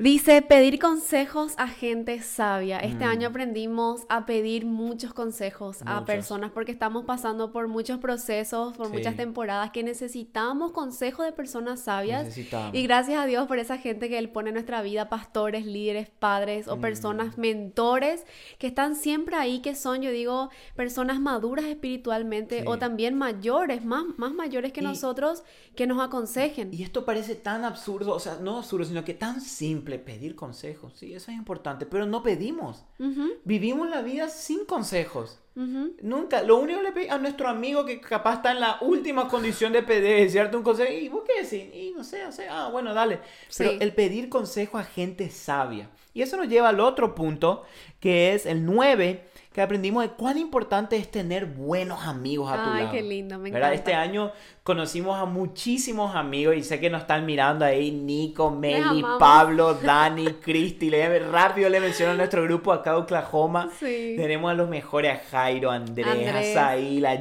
Dice 0.00 0.40
pedir 0.40 0.78
consejos 0.78 1.52
a 1.58 1.68
gente 1.68 2.22
sabia. 2.22 2.78
Este 2.78 3.04
año 3.04 3.28
mm. 3.28 3.32
aprendimos 3.32 4.00
a 4.08 4.24
pedir 4.24 4.64
muchos 4.64 5.12
consejos 5.12 5.80
a 5.84 6.06
personas 6.06 6.52
porque 6.52 6.72
estamos 6.72 7.04
pasando 7.04 7.52
por 7.52 7.68
muchos 7.68 7.98
procesos, 7.98 8.74
por 8.78 8.88
muchas 8.88 9.14
temporadas 9.16 9.72
que 9.72 9.82
necesitamos 9.82 10.72
consejos 10.72 11.26
de 11.26 11.32
personas 11.32 11.80
sabias. 11.80 12.34
Y 12.72 12.82
gracias 12.82 13.18
a 13.18 13.26
Dios 13.26 13.46
por 13.46 13.58
esa 13.58 13.76
gente 13.76 14.08
que 14.08 14.16
Él 14.16 14.30
pone 14.30 14.48
en 14.48 14.54
nuestra 14.54 14.80
vida, 14.80 15.10
pastores, 15.10 15.66
líderes, 15.66 16.08
padres 16.08 16.66
o 16.66 16.78
mm. 16.78 16.80
personas, 16.80 17.36
mentores, 17.36 18.24
que 18.58 18.68
están 18.68 18.96
siempre 18.96 19.36
ahí, 19.36 19.60
que 19.60 19.74
son, 19.74 20.00
yo 20.00 20.10
digo, 20.10 20.48
personas 20.76 21.20
maduras 21.20 21.66
espiritualmente 21.66 22.64
o 22.66 22.78
también 22.78 23.18
mayores, 23.18 23.84
más, 23.84 24.06
más 24.16 24.32
mayores 24.32 24.72
que 24.72 24.80
nosotros, 24.80 25.42
que 25.76 25.86
nos 25.86 26.00
aconsejen. 26.00 26.72
Y 26.72 26.84
esto 26.84 27.04
parece 27.04 27.34
tan 27.34 27.66
absurdo, 27.66 28.14
o 28.14 28.18
sea, 28.18 28.38
no 28.40 28.56
absurdo, 28.56 28.86
sino 28.86 29.04
que 29.04 29.12
tan 29.12 29.42
simple 29.42 29.89
pedir 29.98 30.36
consejos, 30.36 30.94
sí, 30.96 31.14
eso 31.14 31.30
es 31.30 31.36
importante, 31.36 31.86
pero 31.86 32.06
no 32.06 32.22
pedimos. 32.22 32.84
Vivimos 33.44 33.88
la 33.88 34.02
vida 34.02 34.28
sin 34.28 34.64
consejos. 34.64 35.40
Nunca. 36.02 36.42
Lo 36.42 36.56
único 36.58 36.78
que 36.80 36.84
le 36.84 36.92
pedí 36.92 37.08
a 37.08 37.18
nuestro 37.18 37.48
amigo 37.48 37.84
que 37.84 38.00
capaz 38.00 38.36
está 38.36 38.52
en 38.52 38.60
la 38.60 38.78
última 38.80 39.28
condición 39.28 39.72
de 39.72 39.82
pedir, 39.82 40.16
decirte 40.16 40.56
un 40.56 40.62
consejo, 40.62 40.92
¿y 40.92 41.08
vos 41.08 41.22
qué 41.26 41.42
decís? 41.42 41.74
Y 41.74 41.92
no 41.96 42.04
sé, 42.04 42.30
sé, 42.32 42.48
ah, 42.48 42.68
bueno, 42.70 42.94
dale. 42.94 43.20
Pero 43.56 43.72
el 43.72 43.92
pedir 43.92 44.28
consejo 44.28 44.78
a 44.78 44.84
gente 44.84 45.28
sabia. 45.30 45.88
Y 46.12 46.22
eso 46.22 46.36
nos 46.36 46.48
lleva 46.48 46.70
al 46.70 46.80
otro 46.80 47.14
punto, 47.14 47.64
que 48.00 48.34
es 48.34 48.44
el 48.44 48.64
9, 48.64 49.24
que 49.52 49.60
aprendimos 49.60 50.02
de 50.02 50.10
cuán 50.10 50.38
importante 50.38 50.96
es 50.96 51.10
tener 51.10 51.46
buenos 51.46 52.04
amigos 52.04 52.50
a 52.52 52.64
tu 52.64 52.70
Ay, 52.70 52.82
lado. 52.82 52.92
qué 52.92 53.02
lindo, 53.02 53.38
me 53.38 53.48
encanta. 53.48 53.72
Este 53.72 53.94
año 53.94 54.32
conocimos 54.62 55.18
a 55.18 55.24
muchísimos 55.24 56.14
amigos 56.14 56.56
y 56.56 56.62
sé 56.62 56.78
que 56.78 56.90
nos 56.90 57.02
están 57.02 57.26
mirando 57.26 57.64
ahí, 57.64 57.90
Nico, 57.90 58.50
Meli, 58.50 59.04
Pablo, 59.18 59.74
Dani, 59.74 60.34
Cristi, 60.34 60.90
le, 60.90 61.18
rápido 61.20 61.68
le 61.68 61.80
menciono 61.80 62.12
a 62.12 62.16
nuestro 62.16 62.42
grupo 62.42 62.72
acá 62.72 62.92
de 62.92 62.98
Oklahoma. 62.98 63.70
Tenemos 63.80 64.50
a 64.50 64.54
los 64.54 64.68
mejores, 64.68 65.12
a 65.12 65.16
Jairo, 65.50 65.70
Andrés, 65.70 66.56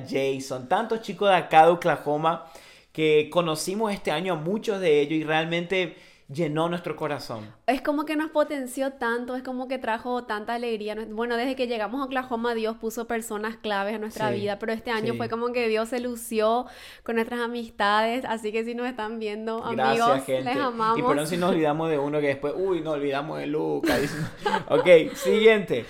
Jason, 0.08 0.68
tantos 0.68 1.02
chicos 1.02 1.30
de 1.30 1.36
acá 1.36 1.66
de 1.66 1.72
Oklahoma 1.72 2.46
que 2.92 3.30
conocimos 3.32 3.92
este 3.92 4.12
año 4.12 4.34
a 4.34 4.36
muchos 4.36 4.80
de 4.80 5.02
ellos 5.02 5.14
y 5.14 5.24
realmente 5.24 5.96
llenó 6.32 6.70
nuestro 6.70 6.96
corazón. 6.96 7.52
Es 7.66 7.82
como 7.82 8.06
que 8.06 8.16
nos 8.16 8.30
potenció 8.30 8.94
tanto, 8.94 9.36
es 9.36 9.42
como 9.42 9.68
que 9.68 9.80
trajo 9.80 10.26
tanta 10.26 10.54
alegría. 10.54 10.96
Bueno, 11.10 11.38
desde 11.38 11.56
que 11.56 11.66
llegamos 11.68 12.02
a 12.02 12.06
Oklahoma, 12.06 12.54
Dios 12.54 12.78
puso 12.78 13.08
personas 13.08 13.58
claves 13.58 13.96
en 13.96 14.02
nuestra 14.02 14.30
vida, 14.30 14.60
pero 14.60 14.72
este 14.72 14.92
año 14.92 15.16
fue 15.16 15.28
como 15.28 15.52
que 15.52 15.68
Dios 15.68 15.90
se 15.90 16.00
lució 16.00 16.68
con 17.04 17.16
nuestras 17.16 17.40
amistades, 17.40 18.26
así 18.26 18.52
que 18.52 18.64
si 18.64 18.76
nos 18.76 18.88
están 18.88 19.18
viendo, 19.18 19.64
amigos, 19.64 20.28
les 20.28 20.56
amamos. 20.56 21.00
Y 21.00 21.02
por 21.02 21.18
eso 21.18 21.26
si 21.26 21.38
nos 21.38 21.52
olvidamos 21.52 21.90
de 21.90 21.98
uno 21.98 22.20
que 22.20 22.28
después, 22.28 22.54
uy, 22.56 22.82
nos 22.82 22.94
olvidamos 22.94 23.40
de 23.40 23.48
Lucas. 23.48 24.00
ok, 24.70 25.16
siguiente. 25.16 25.86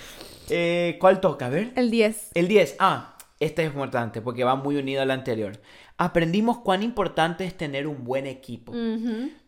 Eh, 0.50 0.96
¿Cuál 1.00 1.20
toca? 1.20 1.46
A 1.46 1.50
ver. 1.50 1.72
El 1.76 1.90
10. 1.90 2.30
El 2.34 2.48
10. 2.48 2.76
Ah, 2.78 3.16
este 3.38 3.62
es 3.62 3.68
importante 3.68 4.20
porque 4.20 4.44
va 4.44 4.54
muy 4.54 4.76
unido 4.76 5.02
al 5.02 5.10
anterior. 5.10 5.60
Aprendimos 5.96 6.58
cuán 6.58 6.82
importante 6.82 7.44
es 7.44 7.56
tener 7.56 7.86
un 7.86 8.04
buen 8.04 8.26
equipo. 8.26 8.72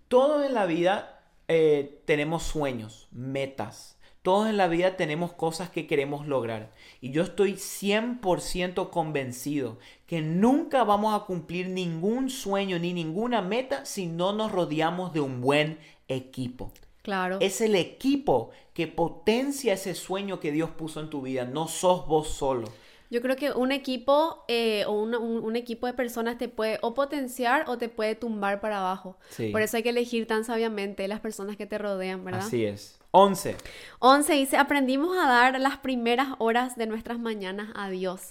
Todos 0.09 0.45
en 0.45 0.55
la 0.55 0.67
vida 0.67 1.23
eh, 1.49 2.03
tenemos 2.05 2.43
sueños, 2.43 3.09
metas. 3.11 3.99
Todos 4.23 4.49
en 4.49 4.57
la 4.57 4.69
vida 4.69 4.97
tenemos 4.97 5.33
cosas 5.33 5.69
que 5.69 5.87
queremos 5.87 6.27
lograr. 6.27 6.73
Y 7.01 7.11
yo 7.11 7.23
estoy 7.23 7.55
100% 7.55 8.91
convencido 8.91 9.79
que 10.07 10.23
nunca 10.23 10.85
vamos 10.85 11.15
a 11.15 11.25
cumplir 11.27 11.69
ningún 11.69 12.31
sueño 12.31 12.79
ni 12.79 12.93
ninguna 12.93 13.43
meta 13.43 13.85
si 13.85 14.07
no 14.07 14.33
nos 14.33 14.53
rodeamos 14.53 15.13
de 15.13 15.21
un 15.21 15.41
buen 15.41 15.79
equipo. 16.07 16.73
Claro. 17.03 17.39
Es 17.41 17.61
el 17.61 17.75
equipo 17.75 18.51
que 18.75 18.87
potencia 18.87 19.75
ese 19.75 19.95
sueño 19.95 20.41
que 20.41 20.53
Dios 20.53 20.71
puso 20.71 21.01
en 21.01 21.11
tu 21.11 21.23
vida. 21.23 21.45
No 21.45 21.69
sos 21.69 22.07
vos 22.07 22.29
solo. 22.29 22.69
Yo 23.11 23.21
creo 23.21 23.37
que 23.37 23.53
un 23.53 23.73
equipo 23.73 24.43
eh, 24.49 24.85
o 24.87 24.93
un, 24.93 25.55
equipo 25.55 25.87
de 25.87 25.93
personas 25.93 26.39
te 26.39 26.49
puede 26.49 26.79
o 26.81 26.95
potenciar 26.95 27.69
o 27.69 27.77
te 27.77 27.91
puede 27.91 28.15
tumbar 28.15 28.63
para 28.63 28.79
abajo. 28.79 29.19
Por 29.51 29.61
eso 29.61 29.77
hay 29.77 29.83
que 29.83 29.91
elegir 29.91 30.27
tan 30.27 30.45
sabiamente 30.45 31.07
las 31.09 31.21
personas 31.21 31.59
que 31.59 31.67
te 31.67 31.77
rodean, 31.77 32.25
¿verdad? 32.25 32.47
Así 32.47 32.65
es. 32.65 33.02
11. 33.15 33.57
11 33.99 34.33
dice, 34.33 34.57
aprendimos 34.57 35.17
a 35.17 35.29
dar 35.29 35.61
las 35.61 35.77
primeras 35.77 36.29
horas 36.39 36.77
de 36.77 36.87
nuestras 36.87 37.19
mañanas 37.19 37.69
a 37.75 37.91
Dios. 37.91 38.31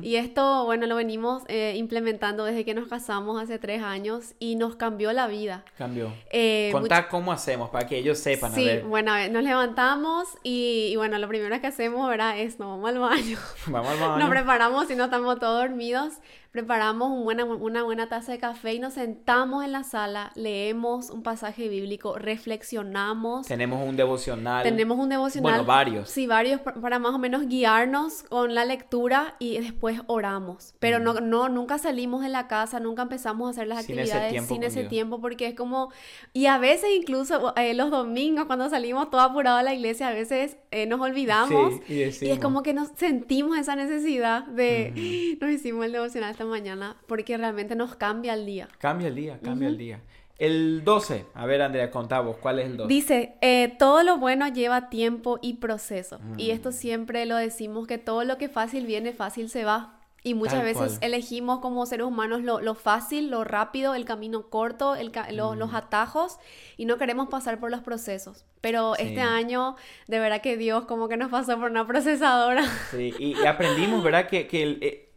Y 0.00 0.16
esto, 0.16 0.64
bueno, 0.64 0.86
lo 0.86 0.96
venimos 0.96 1.42
eh, 1.48 1.74
implementando 1.76 2.44
desde 2.44 2.64
que 2.64 2.72
nos 2.72 2.88
casamos 2.88 3.40
hace 3.40 3.58
tres 3.58 3.82
años 3.82 4.34
y 4.38 4.56
nos 4.56 4.74
cambió 4.74 5.12
la 5.12 5.28
vida. 5.28 5.64
Cambió. 5.76 6.12
Eh, 6.32 6.70
Contá 6.72 7.08
cómo 7.08 7.30
hacemos 7.30 7.68
para 7.68 7.86
que 7.86 7.98
ellos 7.98 8.18
sepan. 8.18 8.52
Sí, 8.52 8.68
bueno, 8.86 9.12
nos 9.28 9.44
levantamos 9.44 10.26
y, 10.42 10.94
bueno, 10.96 11.18
lo 11.18 11.28
primero 11.28 11.60
que 11.60 11.66
hacemos, 11.66 12.08
¿verdad? 12.08 12.40
Es, 12.40 12.58
nos 12.58 12.68
vamos 12.70 12.88
al 12.88 12.98
baño. 12.98 13.38
vamos 13.66 13.92
al 13.92 13.98
baño. 13.98 14.18
Nos 14.18 14.30
preparamos 14.30 14.90
y 14.90 14.96
no 14.96 15.04
estamos 15.04 15.38
todos 15.38 15.60
dormidos 15.60 16.14
preparamos 16.52 17.10
una 17.14 17.82
buena 17.82 18.10
taza 18.10 18.32
de 18.32 18.38
café 18.38 18.74
y 18.74 18.78
nos 18.78 18.92
sentamos 18.92 19.64
en 19.64 19.72
la 19.72 19.84
sala, 19.84 20.32
leemos 20.34 21.08
un 21.08 21.22
pasaje 21.22 21.68
bíblico, 21.68 22.18
reflexionamos. 22.18 23.46
Tenemos 23.46 23.80
un 23.88 23.96
devocional. 23.96 24.21
Tenemos 24.62 24.98
un 24.98 25.08
devocional. 25.08 25.52
Bueno, 25.52 25.64
varios. 25.64 26.10
Sí, 26.10 26.26
varios 26.26 26.60
para 26.60 26.98
más 26.98 27.14
o 27.14 27.18
menos 27.18 27.46
guiarnos 27.46 28.24
con 28.24 28.54
la 28.54 28.64
lectura 28.64 29.36
y 29.38 29.58
después 29.58 30.00
oramos. 30.06 30.74
Pero 30.78 30.98
no, 30.98 31.14
no, 31.20 31.48
nunca 31.48 31.78
salimos 31.78 32.22
de 32.22 32.28
la 32.28 32.48
casa, 32.48 32.80
nunca 32.80 33.02
empezamos 33.02 33.46
a 33.46 33.50
hacer 33.50 33.68
las 33.68 33.78
actividades 33.78 34.46
sin 34.46 34.62
ese 34.62 34.84
tiempo 34.84 35.20
porque 35.20 35.46
es 35.48 35.54
como... 35.54 35.90
Y 36.32 36.46
a 36.46 36.58
veces 36.58 36.90
incluso 36.94 37.54
eh, 37.56 37.74
los 37.74 37.90
domingos 37.90 38.46
cuando 38.46 38.68
salimos 38.68 39.10
todo 39.10 39.20
apurado 39.20 39.58
a 39.58 39.62
la 39.62 39.74
iglesia, 39.74 40.08
a 40.08 40.12
veces 40.12 40.56
eh, 40.70 40.86
nos 40.86 41.00
olvidamos 41.00 41.74
y, 41.88 42.02
es 42.02 42.38
como 42.40 42.62
que 42.62 42.74
nos 42.74 42.88
sentimos 42.96 43.58
esa 43.58 43.76
necesidad 43.76 44.44
de... 44.46 45.38
Nos 45.40 45.50
hicimos 45.50 45.86
el 45.86 45.92
devocional 45.92 46.36
mañana 46.46 46.96
porque 47.06 47.36
realmente 47.36 47.74
nos 47.74 47.94
cambia 47.96 48.34
el 48.34 48.46
día. 48.46 48.68
Cambia 48.78 49.08
el 49.08 49.14
día, 49.14 49.38
cambia 49.42 49.68
el 49.68 49.78
día. 49.78 50.00
El 50.38 50.82
12, 50.84 51.26
a 51.34 51.46
ver 51.46 51.62
Andrea, 51.62 51.90
contamos, 51.90 52.36
¿cuál 52.36 52.58
es 52.58 52.66
el 52.66 52.76
12? 52.76 52.88
Dice, 52.88 53.34
eh, 53.40 53.74
todo 53.78 54.02
lo 54.02 54.18
bueno 54.18 54.48
lleva 54.48 54.88
tiempo 54.88 55.38
y 55.40 55.54
proceso. 55.54 56.20
Y 56.36 56.50
esto 56.50 56.70
mm. 56.70 56.72
siempre 56.72 57.26
lo 57.26 57.36
decimos, 57.36 57.86
que 57.86 57.98
todo 57.98 58.24
lo 58.24 58.38
que 58.38 58.48
fácil 58.48 58.86
viene, 58.86 59.12
fácil 59.12 59.48
se 59.48 59.64
va. 59.64 59.98
Y 60.24 60.34
muchas 60.34 60.62
veces 60.62 60.98
elegimos 61.00 61.58
como 61.58 61.84
seres 61.84 62.06
humanos 62.06 62.42
lo, 62.42 62.74
fácil, 62.76 63.28
lo 63.28 63.42
rápido, 63.42 63.96
el 63.96 64.04
camino 64.04 64.50
corto, 64.50 64.94
el, 64.94 65.10
los 65.32 65.72
mm. 65.72 65.74
atajos 65.74 66.38
y 66.76 66.84
no 66.84 66.96
queremos 66.96 67.28
pasar 67.28 67.58
por 67.58 67.72
los 67.72 67.80
procesos. 67.80 68.44
Pero 68.60 68.94
este 68.96 69.20
año, 69.20 69.74
de 70.06 70.20
verdad 70.20 70.40
que 70.40 70.56
Dios 70.56 70.84
como 70.84 71.08
que 71.08 71.16
nos 71.16 71.30
pasó 71.30 71.58
por 71.58 71.72
una 71.72 71.86
procesadora. 71.88 72.64
Sí, 72.92 73.12
y, 73.18 73.46
aprendimos, 73.46 74.04
¿verdad? 74.04 74.28
Que, 74.28 74.46
que 74.46 74.62
el, 74.62 74.78
eh, 74.80 75.11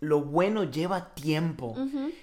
lo 0.00 0.20
bueno 0.22 0.64
lleva 0.64 1.14
tiempo. 1.14 1.76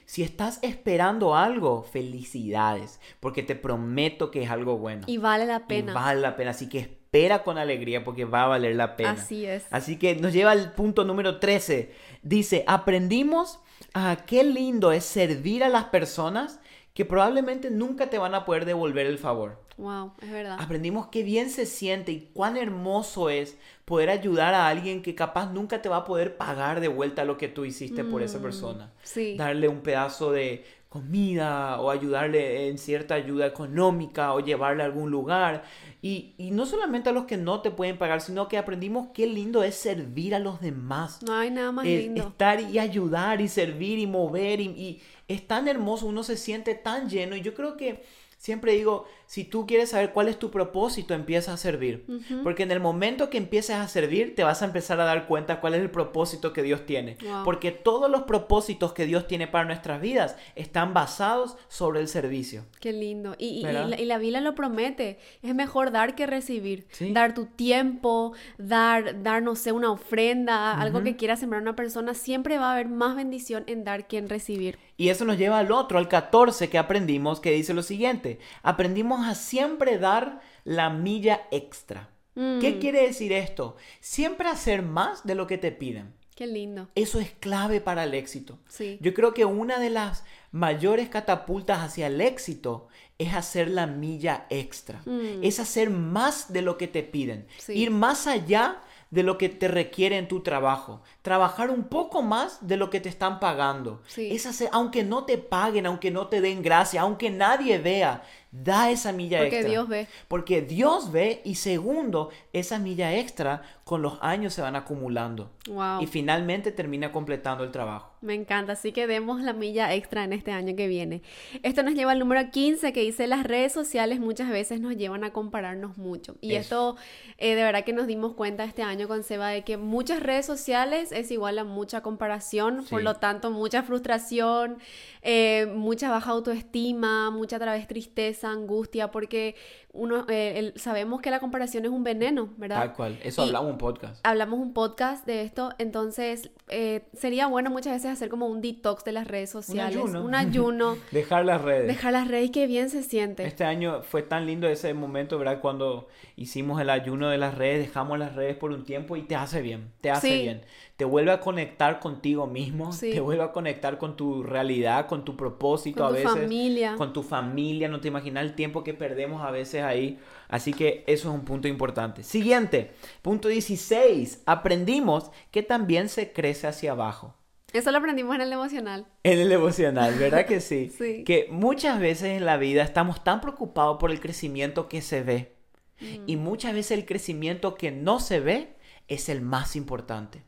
Si 0.06 0.24
estás 0.24 0.60
esperando 0.62 1.36
algo, 1.36 1.84
felicidades, 1.84 3.00
porque 3.20 3.44
te 3.44 3.56
prometo 3.56 4.32
que 4.32 4.44
es 4.44 4.50
algo 4.50 4.78
bueno. 4.78 5.04
Y 5.08 5.18
vale 5.18 5.46
la 5.46 5.68
pena. 5.68 5.94
vale 5.94 6.22
la 6.22 6.36
pena, 6.36 6.52
así 6.52 6.70
que 6.70 6.80
espera 6.80 7.44
con 7.44 7.58
alegría 7.58 8.04
porque 8.04 8.26
va 8.26 8.44
a 8.44 8.48
valer 8.48 8.76
la 8.76 8.96
pena. 8.96 9.12
Así 9.12 9.46
es. 9.46 9.66
Así 9.72 9.98
que 9.98 10.16
nos 10.16 10.34
lleva 10.34 10.52
al 10.52 10.74
punto 10.74 11.04
número 11.04 11.40
13. 11.40 11.94
Dice, 12.24 12.64
aprendimos 12.68 13.60
a 13.94 14.18
qué 14.26 14.44
lindo 14.44 14.92
es 14.92 15.06
servir 15.06 15.64
a 15.64 15.70
las 15.70 15.86
personas 15.86 16.60
que 16.96 17.04
probablemente 17.04 17.70
nunca 17.70 18.10
te 18.10 18.18
van 18.18 18.34
a 18.34 18.46
poder 18.46 18.64
devolver 18.64 19.06
el 19.06 19.20
favor. 19.20 19.60
Wow, 19.78 20.14
es 20.22 20.32
verdad. 20.32 20.58
Aprendimos 20.58 21.08
qué 21.08 21.24
bien 21.24 21.50
se 21.50 21.66
siente 21.66 22.14
y 22.14 22.30
cuán 22.34 22.56
hermoso 22.56 23.30
es 23.30 23.58
poder 23.84 24.10
ayudar 24.10 24.54
a 24.54 24.70
alguien 24.70 25.02
que 25.02 25.14
capaz 25.14 25.52
nunca 25.52 25.82
te 25.82 25.90
va 25.90 25.98
a 25.98 26.06
poder 26.06 26.38
pagar 26.38 26.80
de 26.80 26.88
vuelta 26.88 27.26
lo 27.26 27.38
que 27.38 27.50
tú 27.50 27.66
hiciste 27.66 28.06
por 28.06 28.24
esa 28.24 28.40
mm, 28.40 28.42
persona. 28.42 28.94
Sí. 29.04 29.36
Darle 29.36 29.68
un 29.68 29.82
pedazo 29.82 30.32
de 30.32 30.64
comida 30.96 31.82
o 31.82 31.92
ayudarle 31.92 32.70
en 32.70 32.78
cierta 32.78 33.16
ayuda 33.16 33.46
económica 33.46 34.34
o 34.34 34.40
llevarle 34.40 34.82
a 34.82 34.86
algún 34.86 35.12
lugar. 35.12 35.66
Y, 36.02 36.36
no 36.38 36.66
solamente 36.66 37.10
a 37.10 37.12
los 37.12 37.26
que 37.26 37.36
no 37.36 37.62
te 37.62 37.70
pueden 37.70 37.98
pagar, 37.98 38.22
sino 38.22 38.48
que 38.48 38.58
aprendimos 38.58 39.10
qué 39.14 39.28
lindo 39.28 39.62
es 39.62 39.76
servir 39.76 40.34
a 40.34 40.40
los 40.40 40.62
demás. 40.62 41.22
No 41.22 41.34
hay 41.34 41.52
nada 41.52 41.74
más 41.74 41.86
lindo. 41.86 42.30
Estar 42.30 42.62
y 42.62 42.80
ayudar 42.80 43.42
y 43.42 43.50
servir 43.50 44.00
y 44.00 44.08
mover 44.08 44.62
y 44.62 45.02
es 45.28 45.46
tan 45.46 45.68
hermoso, 45.68 46.06
uno 46.06 46.24
se 46.24 46.38
siente 46.38 46.76
tan 46.76 47.10
lleno 47.10 47.36
y 47.36 47.42
yo 47.42 47.54
creo 47.54 47.76
que 47.76 48.06
siempre 48.38 48.74
digo, 48.74 49.06
si 49.28 49.44
tú 49.44 49.66
quieres 49.66 49.90
saber 49.90 50.12
cuál 50.12 50.28
es 50.28 50.38
tu 50.38 50.52
propósito, 50.52 51.14
empieza 51.14 51.54
a 51.54 51.58
servir. 51.58 52.06
Porque 52.44 52.64
en 52.64 52.72
el 52.72 52.80
momento 52.80 53.30
que 53.30 53.38
empieces 53.38 53.76
a 53.76 53.88
servir, 53.88 54.36
te 54.36 54.44
vas 54.44 54.62
a 54.62 54.66
empezar 54.66 55.00
a 55.00 55.06
dar 55.06 55.28
cuenta 55.28 55.60
cuál 55.60 55.74
es 55.74 55.82
el 55.82 55.90
propósito 55.90 56.54
que 56.54 56.64
Dios 56.64 56.86
tiene. 56.86 57.18
Porque 57.44 57.72
todos 57.72 58.10
los 58.10 58.24
propósitos 58.24 58.94
que 58.94 59.06
Dios 59.06 59.28
tiene 59.28 59.48
para 59.48 59.66
nuestras 59.66 60.02
vidas 60.02 60.36
están 60.56 60.94
basados 60.94 61.58
sobre 61.68 62.00
el 62.02 62.08
servicio. 62.08 62.66
Qué 62.80 62.94
lindo. 62.94 63.36
Y, 63.38 63.64
la, 63.64 64.18
Biblia 64.18 64.42
lo 64.42 64.56
promete. 64.56 65.20
Es 65.42 65.56
mejor 65.56 65.92
dar 65.92 66.16
que 66.16 66.28
recibir. 66.28 66.88
Dar 67.12 67.34
tu 67.34 67.46
tiempo, 67.46 68.34
dar, 68.58 69.24
dar, 69.24 69.42
no 69.42 69.56
sé, 69.56 69.72
una 69.72 69.92
ofrenda, 69.92 70.80
algo 70.80 71.04
que 71.04 71.16
quiera 71.16 71.36
sembrar 71.36 71.62
una 71.62 71.76
persona. 71.76 72.14
Siempre 72.14 72.58
va 72.58 72.70
a 72.70 72.74
haber 72.74 72.88
más 72.88 73.16
bendición 73.16 73.64
en 73.68 73.84
dar 73.84 74.08
que 74.08 74.18
en 74.18 74.30
recibir. 74.30 74.78
Y 74.98 75.10
eso 75.10 75.26
nos 75.26 75.38
lleva 75.38 75.60
al 75.60 75.72
otro, 75.72 75.98
al 75.98 76.08
14 76.08 76.70
que 76.70 76.78
aprendimos, 76.78 77.42
que 77.42 77.52
dice 77.52 77.74
lo 77.74 77.84
siguiente. 77.84 78.40
Aprendimos 78.64 79.15
a 79.24 79.36
siempre 79.36 79.98
dar 79.98 80.42
la 80.64 80.90
milla 80.90 81.42
extra. 81.52 82.10
¿Qué 82.34 82.76
mm. 82.76 82.80
quiere 82.80 83.04
decir 83.04 83.32
esto? 83.32 83.78
Siempre 84.02 84.50
hacer 84.50 84.82
más 84.82 85.26
de 85.26 85.36
lo 85.36 85.48
que 85.48 85.58
te 85.58 85.72
piden. 85.72 86.14
Qué 86.36 86.48
lindo. 86.48 86.90
Eso 86.96 87.22
es 87.22 87.32
clave 87.32 87.80
para 87.80 88.04
el 88.04 88.14
éxito. 88.14 88.60
Yo 89.00 89.14
creo 89.14 89.34
que 89.34 89.46
una 89.46 89.80
de 89.80 89.90
las 89.90 90.26
mayores 90.52 91.08
catapultas 91.08 91.80
hacia 91.80 92.08
el 92.08 92.20
éxito 92.20 92.90
es 93.18 93.34
hacer 93.34 93.70
la 93.70 93.88
milla 93.88 94.46
extra. 94.50 95.02
Mm. 95.06 95.44
Es 95.44 95.62
hacer 95.62 95.90
más 95.90 96.52
de 96.52 96.62
lo 96.62 96.78
que 96.78 96.90
te 96.90 97.04
piden. 97.04 97.48
Ir 97.70 97.90
más 97.92 98.28
allá 98.28 98.82
de 99.12 99.24
lo 99.24 99.38
que 99.38 99.48
te 99.48 99.70
requiere 99.70 100.18
en 100.18 100.28
tu 100.28 100.42
trabajo. 100.42 101.02
Trabajar 101.22 101.70
un 101.70 101.86
poco 101.86 102.22
más 102.22 102.68
de 102.68 102.76
lo 102.76 102.90
que 102.90 103.00
te 103.00 103.08
están 103.08 103.40
pagando. 103.40 104.02
Es 104.18 104.46
hacer, 104.46 104.68
aunque 104.74 105.06
no 105.06 105.24
te 105.24 105.38
paguen, 105.38 105.86
aunque 105.86 106.12
no 106.12 106.28
te 106.28 106.42
den 106.42 106.62
gracia, 106.62 107.02
aunque 107.02 107.30
nadie 107.30 107.78
vea, 107.78 108.24
Da 108.64 108.90
esa 108.90 109.12
milla 109.12 109.42
extra. 109.42 109.60
Porque 109.60 109.70
Dios 109.70 109.88
ve. 109.88 110.08
Porque 110.28 110.62
Dios 110.62 111.12
ve 111.12 111.42
y 111.44 111.56
segundo, 111.56 112.30
esa 112.54 112.80
milla 112.80 113.14
extra 113.16 113.62
con 113.84 114.02
los 114.02 114.18
años 114.22 114.54
se 114.54 114.62
van 114.62 114.76
acumulando. 114.76 115.52
Wow. 115.68 116.02
Y 116.02 116.08
finalmente 116.08 116.72
termina 116.72 117.12
completando 117.12 117.64
el 117.64 117.72
trabajo. 117.72 118.14
Me 118.22 118.34
encanta, 118.34 118.74
así 118.74 118.92
que 118.92 119.06
demos 119.06 119.42
la 119.42 119.54
milla 119.54 119.94
extra 119.94 120.24
en 120.24 120.34
este 120.34 120.52
año 120.52 120.76
que 120.76 120.88
viene. 120.88 121.22
Esto 121.62 121.84
nos 121.84 121.94
lleva 121.94 122.14
al 122.14 122.20
número 122.20 122.50
15 122.50 122.92
que 122.94 123.02
dice 123.02 123.28
las 123.28 123.44
redes 123.44 123.72
sociales 123.72 124.20
muchas 124.20 124.50
veces 124.50 124.82
nos 124.82 124.98
llevan 124.98 125.24
a 125.24 125.32
compararnos 125.32 125.98
mucho. 125.98 126.36
Y 126.42 126.56
esto 126.56 126.96
eh, 127.38 127.54
de 127.54 127.64
verdad 127.64 127.84
que 127.84 127.94
nos 127.94 128.08
dimos 128.08 128.34
cuenta 128.34 128.64
este 128.64 128.82
año 128.82 129.08
con 129.08 129.24
Seba 129.24 129.50
de 129.50 129.64
que 129.64 129.78
muchas 129.78 130.22
redes 130.22 130.46
sociales 130.46 131.12
es 131.12 131.30
igual 131.30 131.60
a 131.60 131.64
mucha 131.64 132.02
comparación, 132.02 132.86
por 132.90 133.04
lo 133.04 133.16
tanto 133.18 133.52
mucha 133.52 133.84
frustración, 133.84 134.80
eh, 135.22 135.68
mucha 135.76 136.10
baja 136.10 136.32
autoestima, 136.32 137.30
mucha 137.30 137.60
través 137.60 137.88
tristeza, 137.88 138.45
angustia, 138.52 139.12
porque 139.12 139.56
uno, 139.92 140.26
eh, 140.30 140.74
sabemos 140.76 141.22
que 141.22 141.32
la 141.32 141.40
comparación 141.40 141.86
es 141.86 141.92
un 141.92 142.04
veneno, 142.04 142.50
¿verdad? 142.58 142.78
Tal 142.78 142.94
cual, 142.94 143.20
eso 143.24 143.44
hablamos 143.44 143.72
un 143.72 143.78
podcast. 143.78 144.20
Hablamos 144.24 144.60
un 144.60 144.74
podcast 144.74 145.26
de 145.26 145.42
esto, 145.42 145.72
entonces 145.78 146.52
eh, 146.68 147.04
sería 147.14 147.48
bueno 147.48 147.70
muchas 147.70 147.94
veces 147.94 148.12
hacer 148.12 148.30
como 148.30 148.48
un 148.48 148.62
detox 148.62 149.04
de 149.04 149.12
las 149.14 149.28
redes 149.28 149.50
sociales. 149.50 149.96
Un 149.96 150.02
ayuno. 150.02 150.26
Un 150.26 150.36
ayuno. 150.36 150.98
dejar 151.12 151.46
las 151.46 151.62
redes. 151.62 151.88
Dejar 151.88 152.14
las 152.14 152.28
redes, 152.28 152.52
qué 152.52 152.68
bien 152.68 152.90
se 152.90 153.04
siente. 153.04 153.46
Este 153.46 153.64
año 153.64 154.02
fue 154.04 154.22
tan 154.22 154.46
lindo 154.46 154.68
ese 154.68 154.94
momento, 154.94 155.38
¿verdad? 155.38 155.62
Cuando 155.62 156.08
hicimos 156.36 156.82
el 156.82 156.90
ayuno 156.90 157.30
de 157.30 157.38
las 157.38 157.56
redes, 157.56 157.80
dejamos 157.80 158.20
las 158.20 158.36
redes 158.36 158.58
por 158.58 158.72
un 158.72 158.84
tiempo 158.84 159.16
y 159.16 159.22
te 159.24 159.36
hace 159.36 159.62
bien, 159.62 159.92
te 160.02 160.12
hace 160.12 160.42
bien. 160.42 160.62
Te 160.98 161.04
vuelve 161.04 161.32
a 161.32 161.42
conectar 161.42 162.00
contigo 162.00 162.48
mismo, 162.48 162.90
te 162.98 163.20
vuelve 163.20 163.44
a 163.44 163.52
conectar 163.52 163.98
con 163.98 164.16
tu 164.16 164.44
realidad, 164.44 165.08
con 165.08 165.26
tu 165.26 165.36
propósito 165.36 166.04
con 166.04 166.08
a 166.08 166.12
veces. 166.12 166.26
Con 166.26 166.36
tu 166.36 166.42
familia. 166.42 166.96
Con 166.96 167.14
tu 167.14 167.24
familia, 167.24 167.90
no 167.90 168.00
te 168.00 168.08
imaginas 168.08 168.35
el 168.42 168.56
tiempo 168.56 168.84
que 168.84 168.94
perdemos 168.94 169.44
a 169.44 169.52
veces 169.52 169.84
ahí. 169.84 170.20
Así 170.48 170.74
que 170.74 171.04
eso 171.08 171.30
es 171.30 171.36
un 171.36 171.46
punto 171.46 171.68
importante. 171.68 172.24
Siguiente, 172.24 172.92
punto 173.22 173.48
16. 173.48 174.44
Aprendimos 174.46 175.32
que 175.52 175.64
también 175.64 176.10
se 176.10 176.32
crece 176.32 176.68
hacia 176.68 176.92
abajo. 176.92 177.36
Eso 177.74 177.92
lo 177.92 177.98
aprendimos 177.98 178.36
en 178.36 178.42
el 178.42 178.54
emocional. 178.54 179.06
En 179.24 179.40
el 179.40 179.52
emocional, 179.52 180.16
¿verdad 180.18 180.46
que 180.46 180.62
sí? 180.62 180.90
sí. 180.98 181.24
Que 181.26 181.48
muchas 181.52 182.00
veces 182.00 182.38
en 182.38 182.46
la 182.46 182.58
vida 182.58 182.84
estamos 182.84 183.24
tan 183.24 183.42
preocupados 183.42 183.98
por 184.00 184.12
el 184.12 184.22
crecimiento 184.22 184.88
que 184.88 185.02
se 185.02 185.24
ve. 185.24 185.56
Mm. 186.00 186.24
Y 186.26 186.38
muchas 186.38 186.74
veces 186.74 186.98
el 186.98 187.06
crecimiento 187.06 187.76
que 187.76 187.92
no 187.92 188.20
se 188.20 188.40
ve 188.40 188.76
es 189.08 189.30
el 189.30 189.42
más 189.42 189.76
importante. 189.76 190.44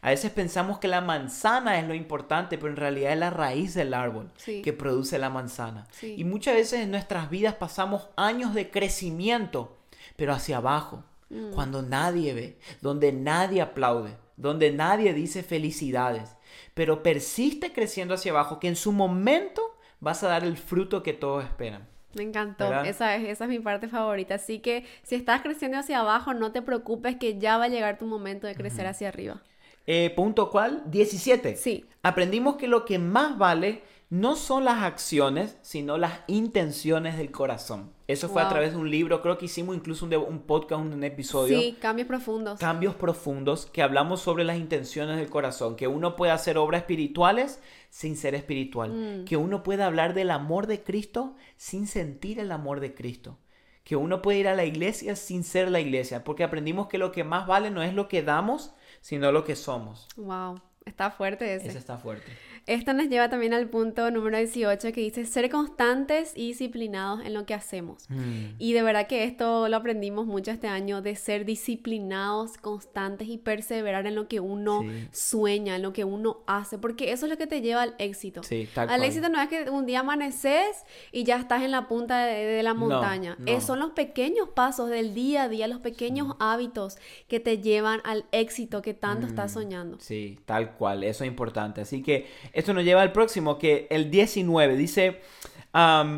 A 0.00 0.10
veces 0.10 0.30
pensamos 0.30 0.78
que 0.78 0.88
la 0.88 1.00
manzana 1.00 1.78
es 1.78 1.86
lo 1.86 1.94
importante, 1.94 2.58
pero 2.58 2.70
en 2.70 2.76
realidad 2.76 3.12
es 3.12 3.18
la 3.18 3.30
raíz 3.30 3.74
del 3.74 3.94
árbol 3.94 4.30
que 4.44 4.72
produce 4.72 5.18
la 5.18 5.30
manzana. 5.30 5.86
Y 6.02 6.24
muchas 6.24 6.54
veces 6.54 6.80
en 6.80 6.90
nuestras 6.90 7.30
vidas 7.30 7.54
pasamos 7.54 8.08
años 8.16 8.54
de 8.54 8.70
crecimiento, 8.70 9.76
pero 10.16 10.32
hacia 10.32 10.58
abajo. 10.58 11.04
mm. 11.30 11.52
cuando 11.52 11.82
nadie 11.82 12.32
ve, 12.32 12.58
donde 12.80 13.12
nadie 13.12 13.60
aplaude, 13.60 14.16
donde 14.36 14.72
nadie 14.72 15.12
dice 15.12 15.42
felicidades, 15.42 16.36
pero 16.74 17.02
persiste 17.02 17.72
creciendo 17.72 18.14
hacia 18.14 18.32
abajo, 18.32 18.58
que 18.60 18.68
en 18.68 18.76
su 18.76 18.92
momento 18.92 19.76
vas 20.00 20.22
a 20.22 20.28
dar 20.28 20.44
el 20.44 20.56
fruto 20.56 21.02
que 21.02 21.12
todos 21.12 21.44
esperan. 21.44 21.86
Me 22.14 22.22
encantó, 22.22 22.82
esa 22.84 23.16
es, 23.16 23.28
esa 23.28 23.44
es 23.44 23.50
mi 23.50 23.58
parte 23.58 23.88
favorita. 23.88 24.36
Así 24.36 24.60
que 24.60 24.86
si 25.02 25.14
estás 25.14 25.42
creciendo 25.42 25.78
hacia 25.78 26.00
abajo, 26.00 26.32
no 26.34 26.52
te 26.52 26.62
preocupes 26.62 27.16
que 27.16 27.38
ya 27.38 27.58
va 27.58 27.64
a 27.64 27.68
llegar 27.68 27.98
tu 27.98 28.06
momento 28.06 28.46
de 28.46 28.54
crecer 28.54 28.86
hacia 28.86 29.08
arriba. 29.08 29.42
Eh, 29.90 30.12
punto 30.14 30.50
cuál? 30.50 30.82
17. 30.84 31.56
Sí. 31.56 31.86
Aprendimos 32.02 32.56
que 32.56 32.68
lo 32.68 32.84
que 32.84 32.98
más 32.98 33.38
vale 33.38 33.82
no 34.10 34.36
son 34.36 34.64
las 34.64 34.82
acciones, 34.82 35.56
sino 35.62 35.96
las 35.96 36.20
intenciones 36.26 37.16
del 37.16 37.30
corazón. 37.30 37.90
Eso 38.06 38.28
fue 38.28 38.42
a 38.42 38.50
través 38.50 38.72
de 38.72 38.78
un 38.78 38.90
libro, 38.90 39.22
creo 39.22 39.38
que 39.38 39.46
hicimos 39.46 39.74
incluso 39.74 40.04
un, 40.04 40.40
podcast, 40.40 40.82
un, 40.82 41.02
episodio. 41.04 41.58
Sí, 41.58 41.76
cambios 41.80 42.06
profundos. 42.06 42.60
Cambios 42.60 42.94
profundos, 42.96 43.64
que 43.64 43.82
hablamos 43.82 44.20
sobre 44.20 44.44
las 44.44 44.58
intenciones 44.58 45.16
del 45.16 45.30
corazón, 45.30 45.74
que 45.74 45.88
uno 45.88 46.16
puede 46.16 46.32
hacer 46.32 46.58
obras 46.58 46.82
espirituales 46.82 47.62
sin 47.88 48.16
ser 48.16 48.34
espiritual, 48.34 48.92
mm. 48.92 49.24
que 49.24 49.38
uno 49.38 49.62
puede 49.62 49.84
hablar 49.84 50.12
del 50.12 50.30
amor 50.30 50.66
de 50.66 50.82
Cristo 50.82 51.34
sin 51.56 51.86
sentir 51.86 52.40
el 52.40 52.52
amor 52.52 52.80
de 52.80 52.94
Cristo, 52.94 53.38
que 53.84 53.96
uno 53.96 54.20
puede 54.20 54.38
ir 54.38 54.48
a 54.48 54.54
la 54.54 54.66
iglesia 54.66 55.16
sin 55.16 55.44
ser 55.44 55.70
la 55.70 55.80
iglesia, 55.80 56.24
porque 56.24 56.44
aprendimos 56.44 56.88
que 56.88 56.98
lo 56.98 57.10
que 57.10 57.24
más 57.24 57.46
vale 57.46 57.70
no 57.70 57.82
es 57.82 57.94
lo 57.94 58.06
que 58.08 58.22
damos, 58.22 58.74
sino 59.00 59.32
lo 59.32 59.44
que 59.44 59.56
somos. 59.56 60.08
Wow, 60.16 60.60
está 60.84 61.10
fuerte 61.10 61.54
ese. 61.54 61.68
Ese 61.68 61.78
está 61.78 61.98
fuerte. 61.98 62.30
Esto 62.68 62.92
nos 62.92 63.08
lleva 63.08 63.30
también 63.30 63.54
al 63.54 63.70
punto 63.70 64.10
número 64.10 64.36
18 64.36 64.92
que 64.92 65.00
dice 65.00 65.24
ser 65.24 65.48
constantes 65.48 66.32
y 66.36 66.48
disciplinados 66.48 67.24
en 67.24 67.32
lo 67.32 67.46
que 67.46 67.54
hacemos. 67.54 68.04
Mm. 68.10 68.56
Y 68.58 68.74
de 68.74 68.82
verdad 68.82 69.06
que 69.06 69.24
esto 69.24 69.70
lo 69.70 69.76
aprendimos 69.78 70.26
mucho 70.26 70.50
este 70.50 70.68
año, 70.68 71.00
de 71.00 71.16
ser 71.16 71.46
disciplinados, 71.46 72.58
constantes 72.58 73.28
y 73.28 73.38
perseverar 73.38 74.06
en 74.06 74.14
lo 74.14 74.28
que 74.28 74.40
uno 74.40 74.84
sueña, 75.12 75.76
en 75.76 75.82
lo 75.82 75.94
que 75.94 76.04
uno 76.04 76.42
hace, 76.46 76.76
porque 76.76 77.10
eso 77.12 77.24
es 77.24 77.30
lo 77.30 77.38
que 77.38 77.46
te 77.46 77.62
lleva 77.62 77.80
al 77.80 77.94
éxito. 77.98 78.42
Sí, 78.42 78.68
al 78.74 79.02
éxito 79.02 79.30
no 79.30 79.40
es 79.40 79.48
que 79.48 79.70
un 79.70 79.86
día 79.86 80.00
amaneces 80.00 80.84
y 81.10 81.24
ya 81.24 81.36
estás 81.36 81.62
en 81.62 81.70
la 81.70 81.88
punta 81.88 82.26
de, 82.26 82.62
la 82.62 82.74
montaña. 82.74 83.38
son 83.60 83.78
los 83.78 83.92
pequeños 83.92 84.50
pasos 84.50 84.90
del 84.90 85.14
día 85.14 85.44
a 85.44 85.48
día, 85.48 85.68
los 85.68 85.80
pequeños 85.80 86.36
hábitos 86.38 86.98
que 87.28 87.40
te 87.40 87.62
llevan 87.62 88.02
al 88.04 88.26
éxito 88.30 88.82
que 88.82 88.92
tanto 88.92 89.26
estás 89.26 89.52
mm. 89.52 89.54
soñando. 89.54 89.96
Sí, 90.00 90.38
tal 90.44 90.74
cual, 90.74 91.02
eso 91.02 91.24
es 91.24 91.28
importante. 91.28 91.80
Así 91.80 92.02
que 92.02 92.26
esto 92.58 92.74
nos 92.74 92.82
lleva 92.82 93.02
al 93.02 93.12
próximo, 93.12 93.56
que 93.56 93.86
el 93.88 94.10
19 94.10 94.76
dice, 94.76 95.20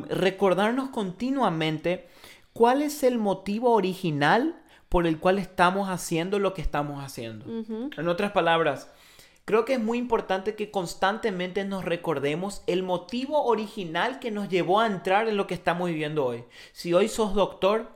recordarnos 0.09 0.89
continuamente 0.89 2.09
cuál 2.55 2.81
es 2.81 3.03
el 3.03 3.19
motivo 3.19 3.73
original 3.73 4.59
por 4.89 5.07
el 5.07 5.19
cual 5.19 5.39
estamos 5.39 5.91
haciendo 5.91 6.39
lo 6.39 6.55
que 6.55 6.63
estamos 6.63 7.05
haciendo. 7.05 7.45
En 7.95 8.09
otras 8.09 8.33
palabras, 8.33 8.91
creo 9.45 9.67
que 9.67 9.75
es 9.75 9.81
muy 9.81 9.99
importante 9.99 10.55
que 10.55 10.71
constantemente 10.71 11.67
nos 11.67 11.85
recordemos 11.85 12.63
el 12.67 12.83
motivo 12.83 13.45
original 13.45 14.19
que 14.19 14.31
nos 14.31 14.49
llevó 14.49 14.81
a 14.81 14.87
entrar 14.87 15.29
en 15.29 15.37
lo 15.37 15.47
que 15.47 15.55
estamos 15.55 15.91
viviendo 15.91 16.25
hoy. 16.25 16.45
Si 16.73 16.95
hoy 16.95 17.09
sos 17.09 17.35
doctor, 17.35 17.91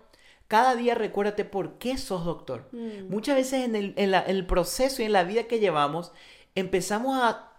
cada 0.48 0.76
día 0.76 0.94
recuérdate 0.94 1.46
por 1.46 1.78
qué 1.78 1.96
sos 1.96 2.26
doctor. 2.26 2.68
Mm. 2.72 3.08
Muchas 3.08 3.36
veces 3.36 3.64
en 3.64 3.74
el, 3.74 3.94
en 3.96 4.12
el 4.14 4.46
proceso 4.46 5.00
y 5.00 5.06
en 5.06 5.14
la 5.14 5.24
vida 5.24 5.44
que 5.44 5.60
llevamos, 5.60 6.12
empezamos 6.54 7.18
a 7.18 7.53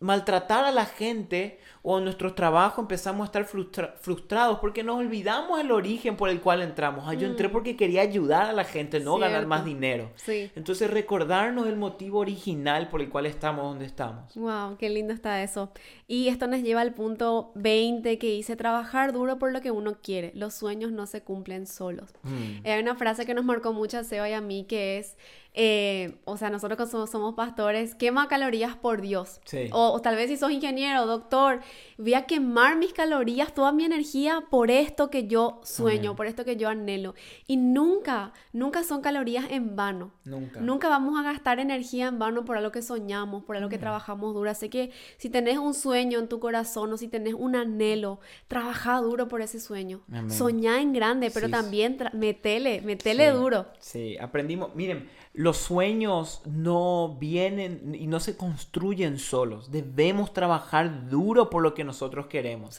maltratar 0.00 0.64
a 0.64 0.72
la 0.72 0.86
gente 0.86 1.58
o 1.82 1.98
en 1.98 2.04
nuestro 2.04 2.34
trabajo 2.34 2.80
empezamos 2.80 3.22
a 3.22 3.26
estar 3.26 3.44
frustrados 3.44 4.58
porque 4.58 4.82
nos 4.82 4.98
olvidamos 4.98 5.60
el 5.60 5.70
origen 5.70 6.16
por 6.16 6.30
el 6.30 6.40
cual 6.40 6.62
entramos. 6.62 7.04
Ah, 7.06 7.14
yo 7.14 7.26
entré 7.26 7.48
mm. 7.48 7.52
porque 7.52 7.76
quería 7.76 8.00
ayudar 8.00 8.46
a 8.46 8.52
la 8.52 8.64
gente, 8.64 9.00
no 9.00 9.18
ganar 9.18 9.46
más 9.46 9.64
dinero. 9.64 10.10
Sí. 10.16 10.50
Entonces 10.56 10.90
recordarnos 10.90 11.66
el 11.66 11.76
motivo 11.76 12.18
original 12.18 12.88
por 12.88 13.02
el 13.02 13.10
cual 13.10 13.26
estamos 13.26 13.64
donde 13.64 13.84
estamos. 13.84 14.34
Wow, 14.34 14.76
qué 14.78 14.88
lindo 14.88 15.12
está 15.12 15.42
eso. 15.42 15.70
Y 16.06 16.28
esto 16.28 16.46
nos 16.46 16.62
lleva 16.62 16.80
al 16.80 16.94
punto 16.94 17.52
20 17.54 18.18
que 18.18 18.26
dice 18.28 18.56
trabajar 18.56 19.12
duro 19.12 19.38
por 19.38 19.52
lo 19.52 19.60
que 19.60 19.70
uno 19.70 19.98
quiere. 20.02 20.32
Los 20.34 20.54
sueños 20.54 20.92
no 20.92 21.06
se 21.06 21.22
cumplen 21.22 21.66
solos. 21.66 22.10
Mm. 22.22 22.66
Hay 22.66 22.80
una 22.80 22.94
frase 22.94 23.26
que 23.26 23.34
nos 23.34 23.44
marcó 23.44 23.72
mucho 23.72 23.98
a 23.98 24.04
Seba 24.04 24.28
y 24.28 24.32
a 24.32 24.40
mí 24.40 24.64
que 24.64 24.98
es 24.98 25.16
eh, 25.52 26.20
o 26.24 26.36
sea, 26.36 26.48
nosotros 26.50 26.78
que 26.78 26.86
somos, 26.86 27.34
pastores, 27.34 27.94
quema 27.94 28.28
calorías 28.28 28.76
por 28.76 29.00
Dios. 29.00 29.40
O, 29.72 30.00
tal 30.00 30.16
vez 30.16 30.30
si 30.30 30.36
sos 30.36 30.50
ingeniero, 30.50 31.06
doctor, 31.06 31.60
voy 31.98 32.14
a 32.14 32.26
quemar 32.26 32.76
mis 32.76 32.92
calorías, 32.92 33.52
toda 33.54 33.72
mi 33.72 33.84
energía 33.84 34.44
por 34.50 34.70
esto 34.70 35.10
que 35.10 35.26
yo 35.26 35.60
sueño, 35.64 36.14
por 36.14 36.26
esto 36.26 36.44
que 36.44 36.56
yo 36.56 36.68
anhelo. 36.68 37.14
Y 37.46 37.56
nunca, 37.56 38.32
nunca 38.52 38.84
son 38.84 39.00
calorías 39.00 39.46
en 39.50 39.76
vano. 39.76 40.12
Nunca. 40.24 40.60
Nunca 40.60 40.88
vamos 40.88 41.18
a 41.18 41.22
gastar 41.22 41.58
energía 41.58 42.08
en 42.08 42.18
vano 42.18 42.44
por 42.44 42.56
algo 42.56 42.70
que 42.70 42.82
soñamos, 42.82 43.44
por 43.44 43.56
algo 43.56 43.68
que 43.68 43.78
trabajamos 43.78 44.34
duro. 44.34 44.50
Así 44.50 44.68
que 44.68 44.92
si 45.16 45.30
tenés 45.30 45.58
un 45.58 45.74
sueño 45.74 46.18
en 46.18 46.28
tu 46.28 46.38
corazón 46.38 46.92
o 46.92 46.96
si 46.96 47.08
tenés 47.08 47.34
un 47.34 47.56
anhelo, 47.56 48.20
trabaja 48.48 49.00
duro 49.00 49.28
por 49.28 49.42
ese 49.42 49.58
sueño. 49.60 50.02
Soñá 50.28 50.80
en 50.80 50.92
grande, 50.92 51.30
pero 51.32 51.48
también 51.48 51.98
metele, 52.12 52.80
metele 52.82 53.30
duro. 53.30 53.66
Sí, 53.78 54.16
aprendimos, 54.18 54.74
miren, 54.74 55.08
los 55.32 55.58
sueños 55.58 56.42
no 56.44 57.16
vienen 57.20 57.94
y 57.98 58.06
no 58.06 58.20
se 58.20 58.36
construyen 58.36 59.18
solos. 59.18 59.70
Debemos 59.70 60.32
trabajar 60.32 61.08
duro 61.08 61.50
por 61.50 61.62
lo 61.62 61.74
que 61.74 61.84
nosotros 61.84 62.26
queremos. 62.26 62.78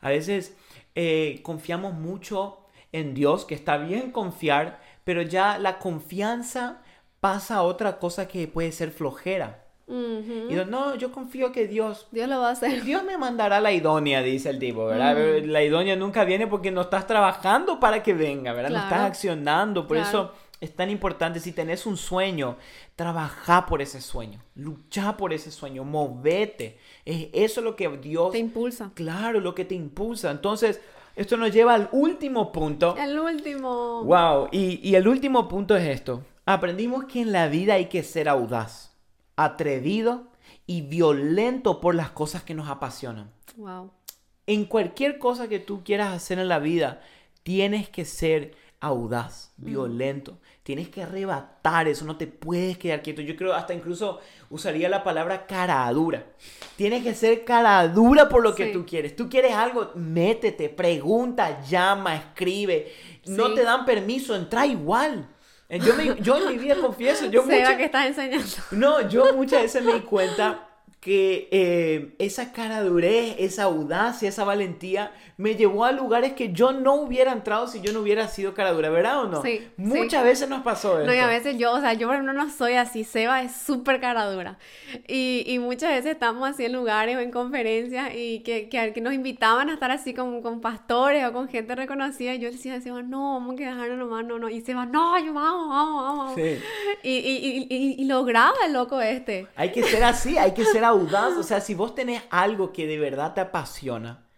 A 0.00 0.08
veces 0.08 0.56
eh, 0.94 1.40
confiamos 1.42 1.94
mucho 1.94 2.60
en 2.92 3.14
Dios, 3.14 3.44
que 3.44 3.54
está 3.54 3.76
bien 3.76 4.12
confiar, 4.12 4.80
pero 5.04 5.22
ya 5.22 5.58
la 5.58 5.78
confianza 5.78 6.82
pasa 7.20 7.56
a 7.56 7.62
otra 7.62 7.98
cosa 7.98 8.28
que 8.28 8.46
puede 8.46 8.72
ser 8.72 8.90
flojera. 8.90 9.64
Y 9.88 10.54
no, 10.68 10.96
yo 10.96 11.12
confío 11.12 11.50
que 11.50 11.66
Dios... 11.66 12.08
Dios 12.10 12.28
lo 12.28 12.40
va 12.40 12.50
a 12.50 12.52
hacer. 12.52 12.84
Dios 12.84 13.02
me 13.04 13.16
mandará 13.16 13.58
la 13.58 13.72
idónea, 13.72 14.22
dice 14.22 14.50
el 14.50 14.58
tipo, 14.58 14.84
¿verdad? 14.84 15.16
La 15.44 15.62
idónea 15.62 15.96
nunca 15.96 16.24
viene 16.24 16.46
porque 16.46 16.70
no 16.70 16.82
estás 16.82 17.06
trabajando 17.06 17.80
para 17.80 18.02
que 18.02 18.12
venga, 18.12 18.52
¿verdad? 18.52 18.70
No 18.70 18.78
estás 18.78 19.00
accionando. 19.00 19.86
Por 19.86 19.96
eso 19.96 20.32
es 20.60 20.74
tan 20.74 20.90
importante. 20.90 21.40
Si 21.40 21.52
tenés 21.52 21.86
un 21.86 21.96
sueño, 21.96 22.56
trabaja 22.96 23.66
por 23.66 23.82
ese 23.82 24.00
sueño. 24.00 24.40
Lucha 24.54 25.16
por 25.16 25.32
ese 25.32 25.50
sueño. 25.50 25.84
Movete. 25.84 26.78
Es 27.04 27.28
eso 27.32 27.60
lo 27.60 27.76
que 27.76 27.88
Dios... 27.98 28.32
Te 28.32 28.38
impulsa. 28.38 28.90
Claro, 28.94 29.40
lo 29.40 29.54
que 29.54 29.64
te 29.64 29.74
impulsa. 29.74 30.30
Entonces... 30.30 30.80
Esto 31.16 31.36
nos 31.36 31.52
lleva 31.52 31.74
al 31.74 31.88
último 31.90 32.52
punto. 32.52 32.94
El 32.96 33.18
último. 33.18 34.04
Wow. 34.04 34.50
Y, 34.52 34.78
y 34.88 34.94
el 34.94 35.08
último 35.08 35.48
punto 35.48 35.74
es 35.74 35.84
esto. 35.88 36.22
Aprendimos 36.46 37.06
que 37.06 37.20
en 37.20 37.32
la 37.32 37.48
vida 37.48 37.74
hay 37.74 37.86
que 37.86 38.04
ser 38.04 38.28
audaz 38.28 38.88
atrevido 39.38 40.26
y 40.66 40.82
violento 40.82 41.80
por 41.80 41.94
las 41.94 42.10
cosas 42.10 42.42
que 42.42 42.54
nos 42.54 42.68
apasionan. 42.68 43.30
Wow. 43.56 43.92
En 44.46 44.64
cualquier 44.64 45.18
cosa 45.18 45.48
que 45.48 45.60
tú 45.60 45.84
quieras 45.84 46.12
hacer 46.12 46.40
en 46.40 46.48
la 46.48 46.58
vida, 46.58 47.00
tienes 47.44 47.88
que 47.88 48.04
ser 48.04 48.56
audaz, 48.80 49.52
mm. 49.56 49.64
violento. 49.64 50.38
Tienes 50.62 50.88
que 50.88 51.02
arrebatar 51.02 51.88
eso, 51.88 52.04
no 52.04 52.16
te 52.16 52.26
puedes 52.26 52.78
quedar 52.78 53.02
quieto. 53.02 53.22
Yo 53.22 53.36
creo 53.36 53.54
hasta 53.54 53.74
incluso 53.74 54.20
usaría 54.50 54.88
la 54.88 55.02
palabra 55.02 55.46
cara 55.46 55.90
dura. 55.92 56.26
Tienes 56.76 57.02
que 57.02 57.14
ser 57.14 57.44
cara 57.44 57.88
dura 57.88 58.28
por 58.28 58.42
lo 58.42 58.54
que 58.54 58.66
tú 58.66 58.84
quieres. 58.86 59.16
Tú 59.16 59.28
quieres 59.28 59.52
algo, 59.52 59.92
métete, 59.94 60.68
pregunta, 60.68 61.62
llama, 61.62 62.16
escribe. 62.16 62.92
No 63.26 63.54
te 63.54 63.62
dan 63.62 63.84
permiso, 63.84 64.36
entra 64.36 64.66
igual. 64.66 65.28
Eh, 65.68 65.80
yo, 65.80 65.94
me, 65.94 66.20
yo 66.20 66.36
en 66.38 66.48
mi 66.48 66.58
vida 66.58 66.76
confieso, 66.80 67.26
yo 67.26 67.44
muchas... 67.44 67.76
que 67.76 67.84
estás 67.84 68.06
enseñando. 68.06 68.46
No, 68.70 69.08
yo 69.08 69.34
muchas 69.34 69.62
veces 69.62 69.84
me 69.84 69.94
di 69.94 70.00
cuenta 70.00 70.67
que 71.00 71.48
eh, 71.52 72.14
esa 72.18 72.52
cara 72.52 72.82
durez, 72.82 73.36
esa 73.38 73.64
audacia, 73.64 74.28
esa 74.28 74.44
valentía 74.44 75.12
me 75.36 75.54
llevó 75.54 75.84
a 75.84 75.92
lugares 75.92 76.32
que 76.32 76.52
yo 76.52 76.72
no 76.72 76.94
hubiera 76.96 77.30
entrado 77.30 77.68
si 77.68 77.80
yo 77.80 77.92
no 77.92 78.00
hubiera 78.00 78.26
sido 78.26 78.54
cara 78.54 78.72
dura, 78.72 78.90
¿verdad 78.90 79.20
o 79.20 79.28
no? 79.28 79.40
Sí. 79.40 79.68
Muchas 79.76 80.24
veces 80.24 80.48
nos 80.48 80.62
pasó 80.62 80.98
eso. 80.98 81.06
No, 81.06 81.14
y 81.14 81.18
a 81.18 81.28
veces 81.28 81.56
yo, 81.56 81.72
o 81.72 81.80
sea, 81.80 81.92
yo 81.92 82.08
por 82.08 82.16
ejemplo 82.16 82.32
no 82.32 82.50
soy 82.50 82.72
así, 82.72 83.04
Seba 83.04 83.40
es 83.42 83.54
súper 83.54 84.00
cara 84.00 84.28
dura. 84.28 84.58
Y, 85.06 85.44
y, 85.46 85.60
muchas 85.60 85.90
veces 85.90 86.12
estamos 86.12 86.48
así 86.48 86.64
en 86.64 86.72
lugares 86.72 87.16
o 87.16 87.20
en 87.20 87.30
conferencias 87.30 88.10
y 88.16 88.40
que, 88.40 88.68
que, 88.68 88.92
que 88.92 89.00
nos 89.00 89.14
invitaban 89.14 89.70
a 89.70 89.74
estar 89.74 89.92
así 89.92 90.12
con, 90.12 90.42
con, 90.42 90.60
pastores 90.60 91.24
o 91.24 91.32
con 91.32 91.48
gente 91.48 91.76
reconocida 91.76 92.34
y 92.34 92.40
yo 92.40 92.50
decía, 92.50 92.80
Seba, 92.80 93.02
no, 93.02 93.34
vamos 93.34 93.54
a 93.54 93.58
quedarnos 93.58 93.96
nomás, 93.96 94.24
no, 94.24 94.40
no. 94.40 94.48
Y 94.48 94.60
Seba, 94.62 94.86
no, 94.86 95.16
yo 95.24 95.32
vamos, 95.32 95.68
vamos, 95.68 96.02
vamos. 96.02 96.34
Sí. 96.34 96.58
Y, 97.04 97.10
y, 97.10 97.66
y, 97.70 98.02
y, 98.02 98.04
lograba 98.06 98.56
el 98.66 98.72
loco 98.72 99.00
este. 99.00 99.46
Hay 99.54 99.70
que 99.70 99.84
ser 99.84 100.02
así, 100.02 100.36
hay 100.36 100.52
que 100.52 100.64
ser 100.64 100.84
audaz. 100.88 101.36
O 101.36 101.42
sea, 101.42 101.60
si 101.60 101.74
vos 101.74 101.94
tenés 101.94 102.22
algo 102.30 102.72
que 102.72 102.86
de 102.86 102.98
verdad 102.98 103.34
te 103.34 103.40
apasiona, 103.40 104.28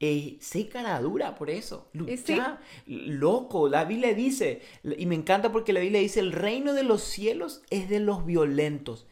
eh, 0.00 0.36
sé 0.40 0.68
cara 0.68 1.00
dura 1.00 1.34
por 1.34 1.50
eso. 1.50 1.88
Lucha, 1.92 2.60
loco. 2.86 3.68
La 3.68 3.84
Biblia 3.84 4.14
dice, 4.14 4.62
y 4.96 5.06
me 5.06 5.16
encanta 5.16 5.50
porque 5.50 5.72
la 5.72 5.80
Biblia 5.80 6.00
dice, 6.00 6.20
el 6.20 6.32
reino 6.32 6.72
de 6.72 6.84
los 6.84 7.02
cielos 7.02 7.62
es 7.70 7.88
de 7.88 8.00
los 8.00 8.24
violentos. 8.24 9.06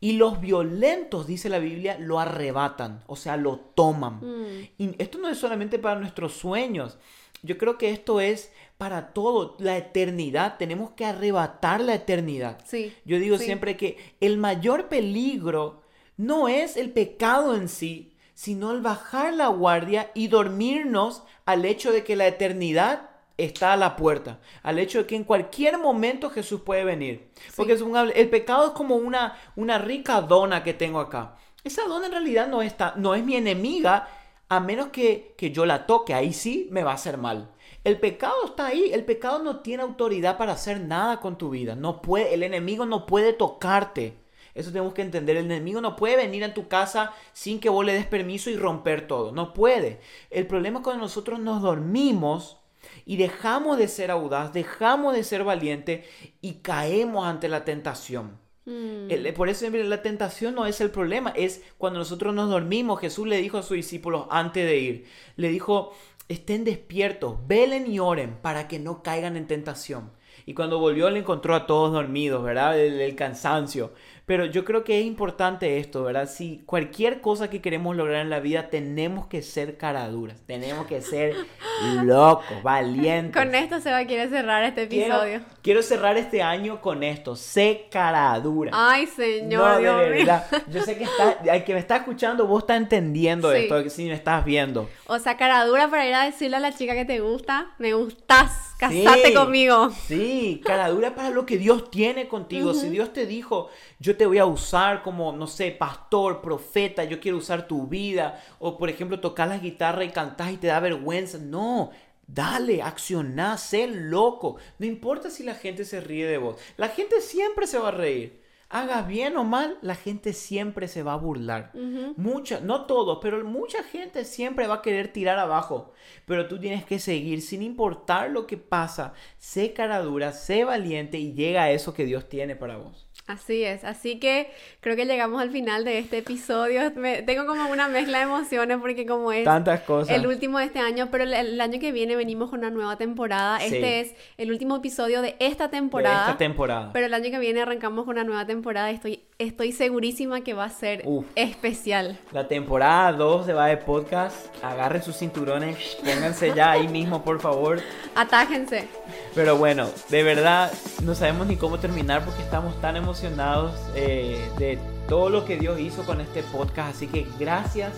Y 0.00 0.14
los 0.14 0.40
violentos, 0.40 1.26
dice 1.26 1.48
la 1.48 1.60
Biblia, 1.60 1.96
lo 1.98 2.18
arrebatan, 2.20 3.02
o 3.06 3.16
sea, 3.16 3.36
lo 3.36 3.58
toman. 3.58 4.16
Mm. 4.20 4.68
Y 4.76 4.94
esto 4.98 5.18
no 5.18 5.28
es 5.28 5.38
solamente 5.38 5.78
para 5.78 5.98
nuestros 5.98 6.34
sueños. 6.34 6.98
yo 7.42 7.56
creo 7.58 7.78
que 7.78 7.90
esto 7.90 8.20
es 8.20 8.50
para 8.76 9.12
todo, 9.12 9.56
la 9.60 9.76
eternidad, 9.76 10.56
tenemos 10.58 10.90
que 10.90 11.04
arrebatar 11.04 11.80
la 11.80 11.94
eternidad. 11.94 12.58
Sí, 12.66 12.92
yo 13.04 13.18
digo 13.18 13.38
siempre 13.38 13.76
que 13.76 13.96
el 14.20 14.36
mayor 14.36 14.88
peligro 14.88 15.83
no 16.16 16.48
es 16.48 16.76
el 16.76 16.90
pecado 16.90 17.54
en 17.54 17.68
sí, 17.68 18.16
sino 18.34 18.72
el 18.72 18.80
bajar 18.80 19.32
la 19.34 19.48
guardia 19.48 20.10
y 20.14 20.28
dormirnos 20.28 21.22
al 21.46 21.64
hecho 21.64 21.92
de 21.92 22.04
que 22.04 22.16
la 22.16 22.26
eternidad 22.26 23.10
está 23.36 23.72
a 23.72 23.76
la 23.76 23.96
puerta, 23.96 24.40
al 24.62 24.78
hecho 24.78 24.98
de 24.98 25.06
que 25.06 25.16
en 25.16 25.24
cualquier 25.24 25.78
momento 25.78 26.30
Jesús 26.30 26.60
puede 26.60 26.84
venir. 26.84 27.30
Porque 27.56 27.72
es 27.72 27.80
un, 27.80 27.96
el 27.96 28.30
pecado 28.30 28.66
es 28.66 28.72
como 28.72 28.96
una, 28.96 29.36
una 29.56 29.78
rica 29.78 30.20
dona 30.20 30.62
que 30.62 30.74
tengo 30.74 31.00
acá. 31.00 31.36
Esa 31.64 31.84
dona 31.84 32.06
en 32.06 32.12
realidad 32.12 32.48
no, 32.48 32.62
está, 32.62 32.94
no 32.96 33.14
es 33.14 33.24
mi 33.24 33.36
enemiga, 33.36 34.08
a 34.48 34.60
menos 34.60 34.88
que, 34.88 35.34
que 35.38 35.50
yo 35.50 35.66
la 35.66 35.86
toque, 35.86 36.14
ahí 36.14 36.32
sí 36.32 36.68
me 36.70 36.84
va 36.84 36.92
a 36.92 36.96
hacer 36.96 37.16
mal. 37.18 37.50
El 37.82 37.98
pecado 37.98 38.46
está 38.46 38.66
ahí, 38.66 38.90
el 38.92 39.04
pecado 39.04 39.42
no 39.42 39.60
tiene 39.60 39.82
autoridad 39.82 40.38
para 40.38 40.52
hacer 40.52 40.80
nada 40.80 41.20
con 41.20 41.36
tu 41.36 41.50
vida, 41.50 41.74
no 41.74 42.02
puede, 42.02 42.34
el 42.34 42.42
enemigo 42.42 42.86
no 42.86 43.06
puede 43.06 43.32
tocarte. 43.32 44.23
Eso 44.54 44.70
tenemos 44.70 44.94
que 44.94 45.02
entender. 45.02 45.36
El 45.36 45.46
enemigo 45.46 45.80
no 45.80 45.96
puede 45.96 46.16
venir 46.16 46.44
a 46.44 46.54
tu 46.54 46.68
casa 46.68 47.12
sin 47.32 47.60
que 47.60 47.68
vos 47.68 47.84
le 47.84 47.92
des 47.92 48.06
permiso 48.06 48.50
y 48.50 48.56
romper 48.56 49.06
todo. 49.06 49.32
No 49.32 49.52
puede. 49.52 50.00
El 50.30 50.46
problema 50.46 50.78
es 50.78 50.84
cuando 50.84 51.02
nosotros 51.02 51.40
nos 51.40 51.62
dormimos 51.62 52.58
y 53.04 53.16
dejamos 53.16 53.78
de 53.78 53.88
ser 53.88 54.10
audaz, 54.10 54.52
dejamos 54.52 55.14
de 55.14 55.24
ser 55.24 55.44
valiente 55.44 56.04
y 56.40 56.54
caemos 56.54 57.26
ante 57.26 57.48
la 57.48 57.64
tentación. 57.64 58.42
Mm. 58.66 59.08
por 59.36 59.50
eso 59.50 59.68
la 59.68 60.00
tentación 60.00 60.54
no 60.54 60.64
es 60.64 60.80
el 60.80 60.90
problema, 60.90 61.34
es 61.36 61.62
cuando 61.76 61.98
nosotros 61.98 62.34
nos 62.34 62.48
dormimos. 62.48 63.00
Jesús 63.00 63.26
le 63.26 63.38
dijo 63.38 63.58
a 63.58 63.62
sus 63.62 63.76
discípulos 63.76 64.26
antes 64.30 64.66
de 64.66 64.78
ir, 64.78 65.04
le 65.36 65.48
dijo, 65.48 65.92
estén 66.28 66.64
despiertos, 66.64 67.36
velen 67.46 67.90
y 67.90 67.98
oren 67.98 68.38
para 68.40 68.68
que 68.68 68.78
no 68.78 69.02
caigan 69.02 69.36
en 69.36 69.46
tentación. 69.46 70.12
Y 70.46 70.54
cuando 70.54 70.78
volvió 70.78 71.08
le 71.10 71.20
encontró 71.20 71.54
a 71.54 71.66
todos 71.66 71.92
dormidos, 71.92 72.42
¿verdad? 72.42 72.78
el 72.78 73.14
cansancio. 73.16 73.92
Pero 74.26 74.46
yo 74.46 74.64
creo 74.64 74.84
que 74.84 75.00
es 75.00 75.04
importante 75.04 75.78
esto, 75.78 76.04
¿verdad? 76.04 76.26
Si 76.30 76.62
cualquier 76.64 77.20
cosa 77.20 77.50
que 77.50 77.60
queremos 77.60 77.94
lograr 77.94 78.22
en 78.22 78.30
la 78.30 78.40
vida, 78.40 78.70
tenemos 78.70 79.26
que 79.26 79.42
ser 79.42 79.76
caraduras, 79.76 80.40
tenemos 80.46 80.86
que 80.86 81.02
ser 81.02 81.34
locos, 82.02 82.62
valientes. 82.62 83.34
Con 83.34 83.54
esto 83.54 83.80
se 83.80 83.90
va 83.90 83.98
a 83.98 84.06
querer 84.06 84.30
cerrar 84.30 84.64
este 84.64 84.84
episodio. 84.84 85.42
Quiero, 85.60 85.82
cerrar 85.82 86.16
este 86.16 86.42
año 86.42 86.80
con 86.80 87.02
esto, 87.02 87.36
sé 87.36 87.88
caradura. 87.90 88.70
Ay, 88.72 89.06
señor, 89.06 89.80
Dios 89.80 89.98
verdad. 89.98 90.46
Yo 90.68 90.82
sé 90.82 90.96
que 90.96 91.04
está, 91.04 91.32
el 91.44 91.64
que 91.64 91.74
me 91.74 91.80
está 91.80 91.96
escuchando, 91.96 92.46
vos 92.46 92.62
estás 92.62 92.78
entendiendo 92.78 93.52
esto, 93.52 93.90
si 93.90 94.06
me 94.06 94.14
estás 94.14 94.42
viendo. 94.42 94.88
O 95.06 95.18
sea, 95.18 95.36
caradura 95.36 95.88
para 95.88 96.08
ir 96.08 96.14
a 96.14 96.24
decirle 96.24 96.56
a 96.56 96.60
la 96.60 96.72
chica 96.72 96.94
que 96.94 97.04
te 97.04 97.20
gusta, 97.20 97.74
me 97.78 97.92
gustas, 97.92 98.74
casate 98.78 99.34
conmigo. 99.34 99.90
Sí, 99.90 100.62
caradura 100.64 101.14
para 101.14 101.28
lo 101.28 101.44
que 101.44 101.58
Dios 101.58 101.90
tiene 101.90 102.26
contigo. 102.26 102.72
Si 102.72 102.88
Dios 102.88 103.12
te 103.12 103.26
dijo, 103.26 103.68
yo 103.98 104.13
te 104.16 104.26
voy 104.26 104.38
a 104.38 104.46
usar 104.46 105.02
como, 105.02 105.32
no 105.32 105.46
sé, 105.46 105.70
pastor, 105.70 106.40
profeta, 106.40 107.04
yo 107.04 107.20
quiero 107.20 107.38
usar 107.38 107.66
tu 107.68 107.86
vida. 107.86 108.42
O 108.58 108.78
por 108.78 108.88
ejemplo, 108.88 109.20
tocar 109.20 109.48
la 109.48 109.58
guitarra 109.58 110.04
y 110.04 110.10
cantar 110.10 110.52
y 110.52 110.56
te 110.56 110.68
da 110.68 110.80
vergüenza. 110.80 111.38
No, 111.38 111.90
Dale, 112.26 112.82
acciona, 112.82 113.58
sé 113.58 113.86
loco. 113.86 114.56
No 114.78 114.86
importa 114.86 115.30
si 115.30 115.42
la 115.42 115.54
gente 115.54 115.84
se 115.84 116.00
ríe 116.00 116.26
de 116.26 116.38
vos. 116.38 116.56
La 116.76 116.88
gente 116.88 117.20
siempre 117.20 117.66
se 117.66 117.78
va 117.78 117.88
a 117.88 117.92
reír. 117.92 118.42
Hagas 118.70 119.06
bien 119.06 119.36
o 119.36 119.44
mal, 119.44 119.78
la 119.82 119.94
gente 119.94 120.32
siempre 120.32 120.88
se 120.88 121.02
va 121.02 121.12
a 121.12 121.18
burlar. 121.18 121.70
Mucha, 122.16 122.60
no 122.60 122.86
todos, 122.86 123.18
pero 123.22 123.44
mucha 123.44 123.84
gente 123.84 124.24
siempre 124.24 124.66
va 124.66 124.76
a 124.76 124.82
querer 124.82 125.12
tirar 125.12 125.38
abajo. 125.38 125.92
Pero 126.26 126.48
tú 126.48 126.58
tienes 126.58 126.84
que 126.84 126.98
seguir 126.98 127.40
sin 127.42 127.62
importar 127.62 128.30
lo 128.30 128.46
que 128.46 128.56
pasa. 128.56 129.12
Sé 129.38 129.74
cara 129.74 130.00
dura, 130.00 130.32
sé 130.32 130.64
valiente 130.64 131.18
y 131.18 131.34
llega 131.34 131.64
a 131.64 131.70
eso 131.70 131.94
que 131.94 132.04
Dios 132.04 132.28
tiene 132.28 132.56
para 132.56 132.78
vos. 132.78 133.06
Así 133.26 133.64
es, 133.64 133.84
así 133.84 134.18
que 134.18 134.50
creo 134.80 134.96
que 134.96 135.06
llegamos 135.06 135.40
al 135.40 135.50
final 135.50 135.82
de 135.84 135.98
este 135.98 136.18
episodio. 136.18 136.92
tengo 137.24 137.46
como 137.46 137.70
una 137.70 137.88
mezcla 137.88 138.18
de 138.18 138.24
emociones 138.24 138.76
porque 138.82 139.06
como 139.06 139.32
es 139.32 139.44
Tantas 139.44 139.80
cosas. 139.80 140.14
el 140.14 140.26
último 140.26 140.58
de 140.58 140.66
este 140.66 140.80
año, 140.80 141.08
pero 141.10 141.24
el, 141.24 141.58
año 141.58 141.80
que 141.80 141.90
viene 141.90 142.16
venimos 142.16 142.50
con 142.50 142.58
una 142.58 142.68
nueva 142.68 142.98
temporada. 142.98 143.64
Este 143.64 144.00
es 144.00 144.14
el 144.36 144.50
último 144.50 144.76
episodio 144.76 145.22
de 145.22 145.36
esta 145.38 145.70
temporada. 145.70 146.16
De 146.16 146.20
esta 146.32 146.36
temporada. 146.36 146.90
Pero 146.92 147.06
el 147.06 147.14
año 147.14 147.30
que 147.30 147.38
viene 147.38 147.62
arrancamos 147.62 148.04
con 148.04 148.16
una 148.16 148.24
nueva 148.24 148.44
temporada. 148.44 148.90
Estoy, 148.90 149.22
estoy 149.38 149.72
segurísima 149.72 150.42
que 150.42 150.54
va 150.54 150.64
a 150.64 150.70
ser 150.70 151.04
especial. 151.34 152.18
La 152.32 152.48
temporada 152.48 153.12
2 153.12 153.46
de 153.46 153.52
Bae 153.52 153.76
Podcast. 153.76 154.36
Agarren 154.62 155.02
sus 155.02 155.16
cinturones, 155.16 155.96
pónganse 156.04 156.52
ya 156.54 156.72
ahí 156.72 156.88
mismo, 156.88 157.22
por 157.22 157.40
favor. 157.40 157.80
Atájense. 158.14 158.88
Pero 159.34 159.56
bueno, 159.56 159.88
de 160.08 160.22
verdad 160.22 160.72
no 161.02 161.14
sabemos 161.14 161.46
ni 161.46 161.56
cómo 161.56 161.78
terminar 161.78 162.24
porque 162.24 162.42
estamos 162.42 162.80
tan 162.80 162.96
emocionados 162.96 163.04
emocionados 163.04 163.72
eh, 163.94 164.50
de 164.58 164.78
todo 165.08 165.28
lo 165.28 165.44
que 165.44 165.56
Dios 165.56 165.78
hizo 165.78 166.04
con 166.04 166.20
este 166.20 166.42
podcast. 166.42 166.96
Así 166.96 167.06
que 167.06 167.26
gracias 167.38 167.92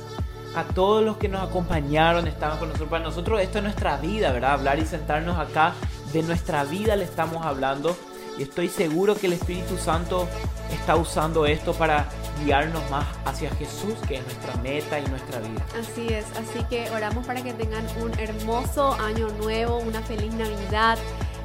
a 0.55 0.65
todos 0.65 1.05
los 1.05 1.17
que 1.17 1.29
nos 1.29 1.49
acompañaron, 1.49 2.27
estaban 2.27 2.59
con 2.59 2.69
nosotros. 2.69 2.91
Para 2.91 3.05
nosotros 3.05 3.41
esto 3.41 3.59
es 3.59 3.65
nuestra 3.65 3.97
vida, 3.99 4.33
¿verdad? 4.33 4.55
Hablar 4.55 4.79
y 4.79 4.85
sentarnos 4.85 5.39
acá 5.39 5.75
de 6.13 6.23
nuestra 6.23 6.65
vida 6.65 6.97
le 6.97 7.05
estamos 7.05 7.45
hablando. 7.47 7.97
Y 8.39 8.43
estoy 8.43 8.69
seguro 8.69 9.15
que 9.15 9.27
el 9.27 9.35
Espíritu 9.35 9.77
Santo 9.79 10.29
está 10.73 10.97
usando 10.97 11.47
esto 11.47 11.73
para 11.73 12.09
guiarnos 12.45 12.89
más 12.91 13.07
hacia 13.25 13.51
Jesús, 13.55 13.95
que 14.07 14.17
es 14.17 14.23
nuestra 14.25 14.57
meta 14.57 14.99
y 14.99 15.07
nuestra 15.07 15.41
vida. 15.41 15.65
Así 15.79 16.09
es, 16.13 16.27
así 16.33 16.63
que 16.69 16.91
oramos 16.91 17.27
para 17.27 17.43
que 17.43 17.55
tengan 17.55 17.87
un 18.01 18.19
hermoso 18.19 18.93
año 18.95 19.29
nuevo, 19.41 19.79
una 19.79 20.03
feliz 20.03 20.35
Navidad 20.35 20.99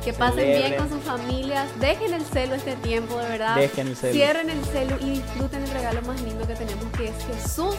que 0.04 0.14
pasen 0.14 0.48
bien 0.48 0.76
con 0.76 0.90
sus 0.90 1.02
familias. 1.04 1.68
Dejen 1.80 2.14
el 2.14 2.26
celo 2.26 2.56
este 2.56 2.76
tiempo, 2.78 3.18
de 3.20 3.30
verdad. 3.30 3.56
Dejen 3.56 3.88
el 3.88 3.96
celo. 3.96 4.14
Cierren 4.14 4.50
el 4.50 4.66
celo 4.66 4.98
y 5.00 5.12
disfruten 5.12 5.64
el 5.64 5.70
regalo 5.70 6.02
más 6.02 6.22
lindo 6.22 6.46
que 6.48 6.56
tenemos, 6.56 6.86
que 6.98 7.08
es 7.10 7.26
Jesús 7.26 7.76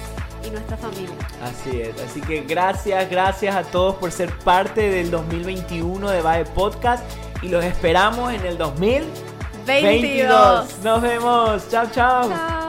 y 0.46 0.50
nuestra 0.50 0.76
familia. 0.76 1.14
Así 1.42 1.80
es. 1.80 2.00
Así 2.00 2.20
que 2.20 2.42
gracias, 2.42 3.10
gracias 3.10 3.54
a 3.54 3.64
todos 3.64 3.96
por 3.96 4.12
ser 4.12 4.36
parte 4.38 4.88
del 4.88 5.10
2021 5.10 6.10
de 6.10 6.22
Bae 6.22 6.44
Podcast. 6.44 7.04
Y 7.42 7.48
los 7.48 7.64
esperamos 7.64 8.32
en 8.32 8.46
el 8.46 8.56
2022. 8.56 10.78
Nos 10.84 11.02
vemos. 11.02 11.68
chao. 11.68 11.86
Chao. 11.92 12.61